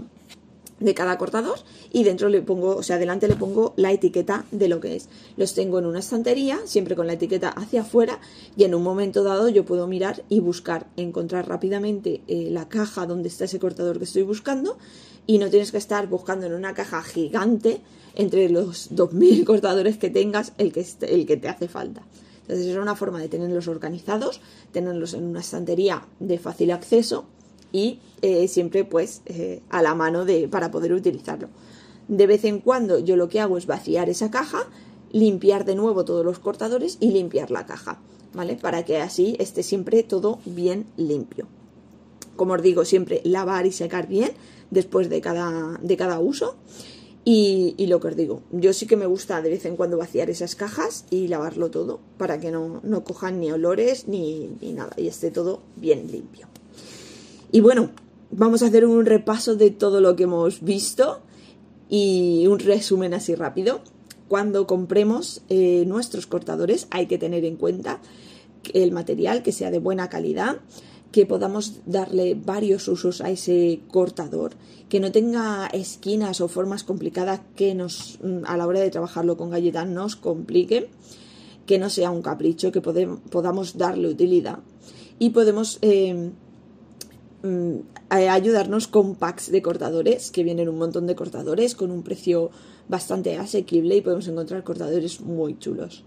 de 0.80 0.94
cada 0.94 1.18
cortador 1.18 1.58
y 1.92 2.04
dentro 2.04 2.30
le 2.30 2.42
pongo, 2.42 2.76
o 2.76 2.84
sea, 2.84 2.98
delante 2.98 3.28
le 3.28 3.36
pongo 3.36 3.74
la 3.78 3.92
etiqueta 3.92 4.46
de 4.52 4.68
lo 4.68 4.80
que 4.80 4.96
es. 4.96 5.10
Los 5.36 5.54
tengo 5.54 5.80
en 5.80 5.86
una 5.86 6.00
estantería, 6.00 6.60
siempre 6.66 6.96
con 6.96 7.08
la 7.08 7.14
etiqueta 7.14 7.50
hacia 7.50 7.82
afuera 7.82 8.20
y 8.56 8.64
en 8.64 8.76
un 8.76 8.84
momento 8.84 9.24
dado 9.24 9.50
yo 9.50 9.66
puedo 9.66 9.88
mirar 9.88 10.24
y 10.30 10.40
buscar, 10.40 10.88
encontrar 10.98 11.48
rápidamente 11.48 12.22
eh, 12.28 12.50
la 12.52 12.68
caja 12.70 13.06
donde 13.06 13.30
está 13.30 13.46
ese 13.46 13.60
cortador 13.60 13.98
que 13.98 14.04
estoy 14.04 14.24
buscando 14.24 14.78
y 15.26 15.40
no 15.40 15.50
tienes 15.50 15.72
que 15.72 15.78
estar 15.78 16.08
buscando 16.08 16.46
en 16.46 16.54
una 16.54 16.74
caja 16.74 17.02
gigante 17.04 17.82
entre 18.16 18.50
los 18.50 18.92
2.000 18.92 19.44
cortadores 19.46 19.98
que 19.98 20.10
tengas 20.10 20.54
el 20.58 20.72
que, 20.72 20.86
el 21.02 21.26
que 21.26 21.38
te 21.38 21.48
hace 21.48 21.68
falta. 21.68 22.04
Entonces 22.48 22.68
es 22.68 22.78
una 22.78 22.96
forma 22.96 23.20
de 23.20 23.28
tenerlos 23.28 23.68
organizados, 23.68 24.40
tenerlos 24.72 25.14
en 25.14 25.26
una 25.26 25.42
estantería 25.42 26.08
de 26.22 26.40
fácil 26.40 26.72
acceso 26.72 27.26
y 27.74 28.00
eh, 28.22 28.48
siempre 28.48 28.86
pues 28.86 29.22
eh, 29.26 29.62
a 29.70 29.82
la 29.82 29.96
mano 29.96 30.24
de, 30.24 30.48
para 30.48 30.72
poder 30.72 30.94
utilizarlo. 30.94 31.50
De 32.08 32.26
vez 32.26 32.46
en 32.46 32.60
cuando 32.60 33.00
yo 33.00 33.18
lo 33.18 33.28
que 33.28 33.42
hago 33.42 33.58
es 33.58 33.66
vaciar 33.66 34.10
esa 34.10 34.32
caja, 34.32 34.60
limpiar 35.12 35.66
de 35.66 35.76
nuevo 35.76 36.06
todos 36.06 36.24
los 36.24 36.40
cortadores 36.40 36.98
y 37.02 37.12
limpiar 37.12 37.52
la 37.52 37.66
caja, 37.66 38.00
¿vale? 38.34 38.56
Para 38.56 38.86
que 38.86 39.02
así 39.02 39.36
esté 39.40 39.62
siempre 39.62 40.04
todo 40.04 40.40
bien 40.46 40.86
limpio. 40.96 41.48
Como 42.38 42.54
os 42.54 42.62
digo, 42.62 42.86
siempre 42.86 43.20
lavar 43.26 43.66
y 43.66 43.74
secar 43.74 44.08
bien 44.08 44.32
después 44.72 45.10
de 45.10 45.20
cada, 45.20 45.78
de 45.82 45.98
cada 45.98 46.20
uso. 46.20 46.56
Y, 47.30 47.88
lo 47.88 48.00
que 48.00 48.08
os 48.08 48.16
digo, 48.16 48.42
yo 48.54 48.72
sí 48.72 48.88
que 48.88 48.96
me 48.96 49.06
gusta 49.06 49.42
de 49.42 49.50
vez 49.50 49.66
en 49.66 49.76
cuando 49.76 49.98
vaciar 49.98 50.30
esas 50.30 50.56
cajas 50.56 51.04
y 51.10 51.28
lavarlo 51.28 51.70
todo 51.70 52.00
para 52.18 52.40
que 52.40 52.52
no, 52.52 52.82
cojan 53.04 53.42
ni 53.42 53.52
olores 53.52 54.08
ni, 54.08 54.48
nada 54.62 54.94
y 54.96 55.08
esté 55.08 55.30
todo 55.30 55.60
bien 55.76 56.10
limpio. 56.10 56.48
Y 57.52 57.60
bueno, 57.60 57.90
vamos 58.32 58.64
a 58.64 58.68
hacer 58.68 58.86
un 58.86 59.06
repaso 59.06 59.58
de 59.58 59.72
todo 59.72 60.00
lo 60.00 60.16
que 60.16 60.24
hemos 60.24 60.62
visto 60.62 61.20
y 61.90 62.48
un 62.48 62.60
resumen 62.60 63.14
así 63.14 63.36
rápido. 63.36 63.82
Cuando 64.30 64.66
compremos 64.66 65.42
eh, 65.50 65.84
nuestros 65.86 66.28
cortadores 66.28 66.88
hay 66.92 67.08
que 67.08 67.18
tener 67.18 67.44
en 67.44 67.58
cuenta 67.58 68.00
el 68.74 68.94
material 68.94 69.44
que 69.44 69.52
sea 69.52 69.70
de 69.70 69.80
buena 69.80 70.08
calidad, 70.08 70.62
que 71.12 71.26
podamos 71.26 71.82
darle 71.86 72.36
varios 72.36 72.88
usos 72.88 73.22
a 73.22 73.30
ese 73.30 73.82
cortador, 73.92 74.54
que 74.90 75.00
no 75.00 75.12
tenga 75.12 75.68
esquinas 75.68 76.42
o 76.42 76.48
formas 76.48 76.84
complicadas 76.84 77.42
que 77.56 77.76
nos 77.76 78.20
mm, 78.22 78.46
a 78.46 78.58
la 78.58 78.68
hora 78.68 78.80
de 78.80 78.90
trabajarlo 78.92 79.38
con 79.38 79.50
galletas 79.50 79.88
nos 79.88 80.16
complique, 80.16 80.90
que 81.66 81.80
no 81.80 81.90
sea 81.90 82.12
un 82.12 82.22
capricho, 82.22 82.72
que 82.72 82.82
podamos 82.82 83.78
darle 83.78 84.08
utilidad 84.08 84.60
y 85.20 85.32
podemos 85.32 85.80
eh, 85.82 86.32
mm, 87.44 87.76
ayudarnos 88.10 88.88
con 88.88 89.16
packs 89.16 89.52
de 89.52 89.62
cortadores, 89.62 90.32
que 90.32 90.44
vienen 90.44 90.70
un 90.70 90.78
montón 90.78 91.08
de 91.08 91.16
cortadores 91.16 91.76
con 91.76 91.92
un 91.92 92.04
precio 92.04 92.52
bastante 92.88 93.38
asequible 93.38 93.98
y 93.98 94.02
podemos 94.02 94.28
encontrar 94.28 94.64
cortadores 94.64 95.22
muy 95.22 95.58
chulos. 95.58 96.04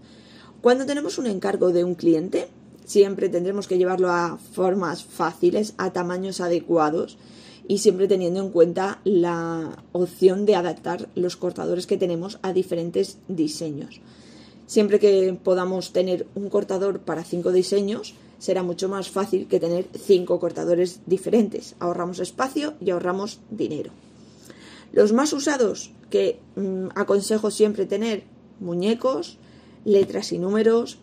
Cuando 0.61 0.85
tenemos 0.85 1.17
un 1.17 1.27
encargo 1.27 1.71
de 1.71 1.83
un 1.83 1.95
cliente, 1.95 2.47
Siempre 2.91 3.29
tendremos 3.29 3.69
que 3.69 3.77
llevarlo 3.77 4.09
a 4.09 4.37
formas 4.37 5.05
fáciles, 5.05 5.75
a 5.77 5.93
tamaños 5.93 6.41
adecuados 6.41 7.17
y 7.65 7.77
siempre 7.77 8.09
teniendo 8.09 8.41
en 8.41 8.49
cuenta 8.49 8.99
la 9.05 9.81
opción 9.93 10.45
de 10.45 10.57
adaptar 10.57 11.07
los 11.15 11.37
cortadores 11.37 11.87
que 11.87 11.95
tenemos 11.95 12.37
a 12.41 12.51
diferentes 12.51 13.17
diseños. 13.29 14.01
Siempre 14.67 14.99
que 14.99 15.39
podamos 15.41 15.93
tener 15.93 16.27
un 16.35 16.49
cortador 16.49 16.99
para 16.99 17.23
cinco 17.23 17.53
diseños, 17.53 18.13
será 18.39 18.61
mucho 18.61 18.89
más 18.89 19.09
fácil 19.09 19.47
que 19.47 19.61
tener 19.61 19.87
cinco 19.97 20.41
cortadores 20.41 20.99
diferentes. 21.05 21.75
Ahorramos 21.79 22.19
espacio 22.19 22.73
y 22.81 22.89
ahorramos 22.89 23.39
dinero. 23.49 23.91
Los 24.91 25.13
más 25.13 25.31
usados 25.31 25.91
que 26.09 26.41
mm, 26.57 26.87
aconsejo 26.95 27.51
siempre 27.51 27.85
tener 27.85 28.25
muñecos, 28.59 29.37
letras 29.85 30.33
y 30.33 30.39
números, 30.39 30.97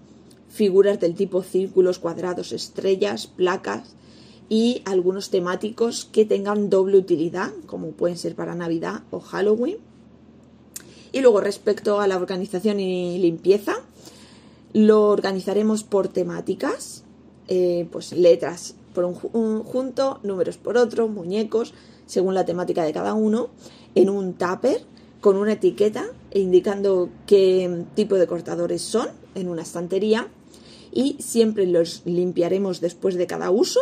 figuras 0.48 1.00
del 1.00 1.14
tipo 1.14 1.42
círculos, 1.42 1.98
cuadrados, 1.98 2.52
estrellas, 2.52 3.26
placas 3.26 3.94
y 4.48 4.82
algunos 4.86 5.30
temáticos 5.30 6.08
que 6.10 6.24
tengan 6.24 6.70
doble 6.70 6.96
utilidad, 6.98 7.52
como 7.66 7.88
pueden 7.88 8.16
ser 8.16 8.34
para 8.34 8.54
Navidad 8.54 9.02
o 9.10 9.20
Halloween. 9.20 9.76
Y 11.12 11.20
luego 11.20 11.40
respecto 11.40 12.00
a 12.00 12.06
la 12.06 12.16
organización 12.16 12.80
y 12.80 13.18
limpieza, 13.18 13.76
lo 14.72 15.08
organizaremos 15.08 15.84
por 15.84 16.08
temáticas, 16.08 17.02
eh, 17.48 17.88
pues 17.90 18.12
letras 18.12 18.74
por 18.94 19.04
un, 19.04 19.62
junto, 19.62 20.20
números 20.22 20.56
por 20.56 20.76
otro, 20.76 21.08
muñecos, 21.08 21.72
según 22.06 22.34
la 22.34 22.44
temática 22.44 22.82
de 22.84 22.92
cada 22.92 23.14
uno, 23.14 23.48
en 23.94 24.10
un 24.10 24.34
tupper 24.34 24.82
con 25.20 25.36
una 25.36 25.54
etiqueta 25.54 26.06
indicando 26.32 27.08
qué 27.26 27.84
tipo 27.94 28.16
de 28.16 28.26
cortadores 28.26 28.82
son 28.82 29.08
en 29.34 29.48
una 29.48 29.62
estantería 29.62 30.28
y 30.92 31.16
siempre 31.20 31.66
los 31.66 32.02
limpiaremos 32.04 32.80
después 32.80 33.14
de 33.16 33.26
cada 33.26 33.50
uso 33.50 33.80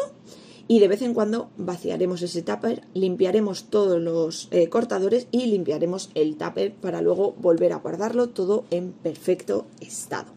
y 0.69 0.81
de 0.81 0.89
vez 0.89 1.03
en 1.03 1.15
cuando 1.15 1.49
vaciaremos 1.57 2.23
ese 2.23 2.43
tupper, 2.43 2.83
limpiaremos 2.93 3.65
todos 3.65 4.01
los 4.01 4.49
eh, 4.51 4.69
cortadores 4.69 5.29
y 5.31 5.47
limpiaremos 5.47 6.11
el 6.15 6.37
tupper 6.37 6.75
para 6.75 7.01
luego 7.01 7.35
volver 7.39 7.73
a 7.73 7.79
guardarlo 7.79 8.31
todo 8.31 8.65
en 8.71 8.93
perfecto 8.93 9.67
estado. 9.81 10.33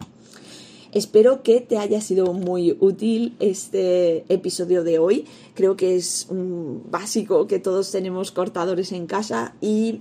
Espero 0.92 1.42
que 1.42 1.60
te 1.60 1.78
haya 1.78 2.00
sido 2.00 2.32
muy 2.32 2.76
útil 2.80 3.36
este 3.38 4.24
episodio 4.28 4.82
de 4.82 4.98
hoy. 4.98 5.24
Creo 5.54 5.76
que 5.76 5.96
es 5.96 6.26
básico 6.30 7.46
que 7.46 7.60
todos 7.60 7.90
tenemos 7.92 8.32
cortadores 8.32 8.90
en 8.92 9.06
casa 9.06 9.54
y 9.60 10.00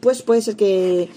pues 0.00 0.22
puede 0.22 0.42
ser 0.42 0.56
que 0.56 1.08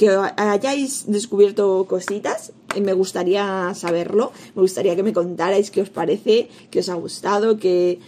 que 0.00 0.08
hayáis 0.08 1.04
descubierto 1.08 1.84
cositas, 1.86 2.54
me 2.80 2.92
gustaría 2.92 3.72
saberlo, 3.74 4.32
me 4.54 4.62
gustaría 4.62 4.94
que 4.94 5.02
me 5.02 5.12
contarais 5.12 5.70
qué 5.70 5.82
os 5.82 5.90
parece, 5.90 6.48
qué 6.70 6.80
os 6.80 6.88
ha 6.88 6.94
gustado, 6.94 7.56
qué, 7.58 7.98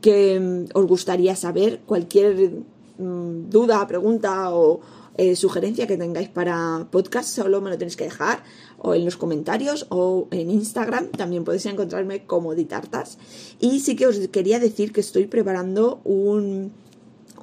que 0.00 0.38
mm, 0.38 0.64
os 0.74 0.86
gustaría 0.86 1.36
saber, 1.36 1.80
cualquier 1.86 2.52
mm, 2.98 3.50
duda, 3.50 3.86
pregunta 3.86 4.54
o 4.54 4.80
eh, 5.16 5.36
sugerencia 5.36 5.86
que 5.86 5.98
tengáis 5.98 6.28
para 6.28 6.86
podcast, 6.90 7.28
solo 7.28 7.60
me 7.60 7.70
lo 7.70 7.76
tenéis 7.76 7.96
que 7.96 8.04
dejar 8.04 8.42
o 8.78 8.94
en 8.94 9.04
los 9.04 9.16
comentarios 9.16 9.86
o 9.90 10.28
en 10.30 10.50
Instagram. 10.50 11.08
También 11.08 11.44
podéis 11.44 11.66
encontrarme 11.66 12.24
como 12.24 12.54
Ditartas. 12.54 13.18
Y 13.60 13.80
sí 13.80 13.96
que 13.96 14.06
os 14.06 14.16
quería 14.28 14.58
decir 14.58 14.92
que 14.92 15.00
estoy 15.00 15.26
preparando 15.26 16.00
un 16.04 16.72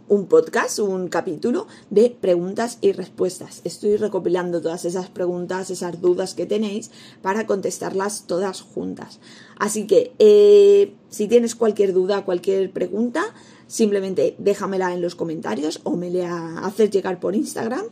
un 0.09 0.27
podcast, 0.27 0.79
un 0.79 1.09
capítulo 1.09 1.67
de 1.89 2.09
preguntas 2.09 2.77
y 2.81 2.91
respuestas. 2.91 3.61
Estoy 3.63 3.97
recopilando 3.97 4.61
todas 4.61 4.85
esas 4.85 5.09
preguntas, 5.09 5.69
esas 5.69 6.01
dudas 6.01 6.33
que 6.33 6.45
tenéis 6.45 6.91
para 7.21 7.45
contestarlas 7.45 8.25
todas 8.27 8.61
juntas. 8.61 9.19
Así 9.57 9.87
que 9.87 10.13
eh, 10.19 10.93
si 11.09 11.27
tienes 11.27 11.55
cualquier 11.55 11.93
duda, 11.93 12.25
cualquier 12.25 12.71
pregunta, 12.71 13.23
simplemente 13.67 14.35
déjamela 14.37 14.93
en 14.93 15.01
los 15.01 15.15
comentarios 15.15 15.81
o 15.83 15.97
me 15.97 16.09
la 16.09 16.59
haces 16.59 16.89
llegar 16.89 17.19
por 17.19 17.35
Instagram 17.35 17.85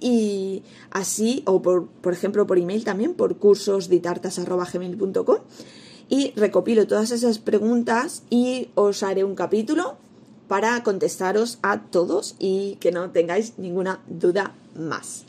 y 0.00 0.62
así, 0.90 1.42
o 1.46 1.62
por, 1.62 1.86
por 1.86 2.12
ejemplo 2.12 2.46
por 2.46 2.58
email 2.58 2.84
también, 2.84 3.14
por 3.14 3.38
cursosditartas.gmail.com 3.38 5.38
y 6.08 6.32
recopilo 6.36 6.86
todas 6.86 7.10
esas 7.10 7.38
preguntas 7.38 8.22
y 8.30 8.68
os 8.74 9.02
haré 9.02 9.24
un 9.24 9.34
capítulo 9.34 9.96
para 10.48 10.82
contestaros 10.82 11.58
a 11.62 11.82
todos 11.82 12.36
y 12.38 12.76
que 12.76 12.92
no 12.92 13.10
tengáis 13.10 13.58
ninguna 13.58 14.00
duda 14.06 14.54
más. 14.76 15.24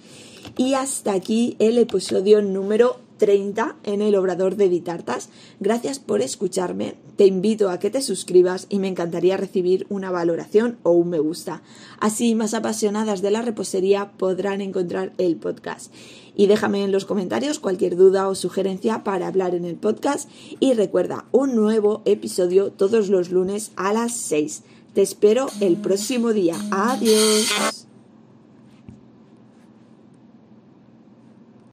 Y 0.58 0.74
hasta 0.74 1.14
aquí 1.14 1.56
el 1.60 1.78
episodio 1.78 2.42
número 2.42 3.00
30 3.18 3.76
en 3.84 4.02
el 4.02 4.16
Obrador 4.16 4.56
de 4.56 4.70
Ditartas. 4.70 5.30
Gracias 5.60 6.00
por 6.00 6.22
escucharme. 6.22 6.96
Te 7.16 7.26
invito 7.26 7.70
a 7.70 7.80
que 7.80 7.90
te 7.90 8.02
suscribas 8.02 8.68
y 8.70 8.80
me 8.80 8.88
encantaría 8.88 9.38
recibir 9.38 9.88
una 9.90 10.12
valoración 10.12 10.78
o 10.84 10.92
un 10.92 11.10
me 11.10 11.20
gusta. 11.20 11.62
Así 12.00 12.36
más 12.36 12.54
apasionadas 12.54 13.22
de 13.22 13.32
la 13.32 13.42
repostería 13.42 14.12
podrán 14.18 14.62
encontrar 14.62 15.14
el 15.18 15.36
podcast. 15.36 15.92
Y 16.36 16.46
déjame 16.46 16.84
en 16.84 16.92
los 16.92 17.06
comentarios 17.06 17.60
cualquier 17.60 17.96
duda 17.96 18.28
o 18.28 18.36
sugerencia 18.36 19.04
para 19.04 19.28
hablar 19.28 19.56
en 19.56 19.66
el 19.66 19.76
podcast. 19.76 20.30
Y 20.60 20.74
recuerda, 20.74 21.26
un 21.32 21.56
nuevo 21.56 22.04
episodio 22.06 22.72
todos 22.72 23.10
los 23.10 23.32
lunes 23.32 23.72
a 23.76 23.94
las 23.94 24.16
6. 24.16 24.64
Te 24.98 25.04
espero 25.04 25.46
el 25.60 25.76
próximo 25.76 26.34
día. 26.34 26.56
Adiós. 26.72 27.87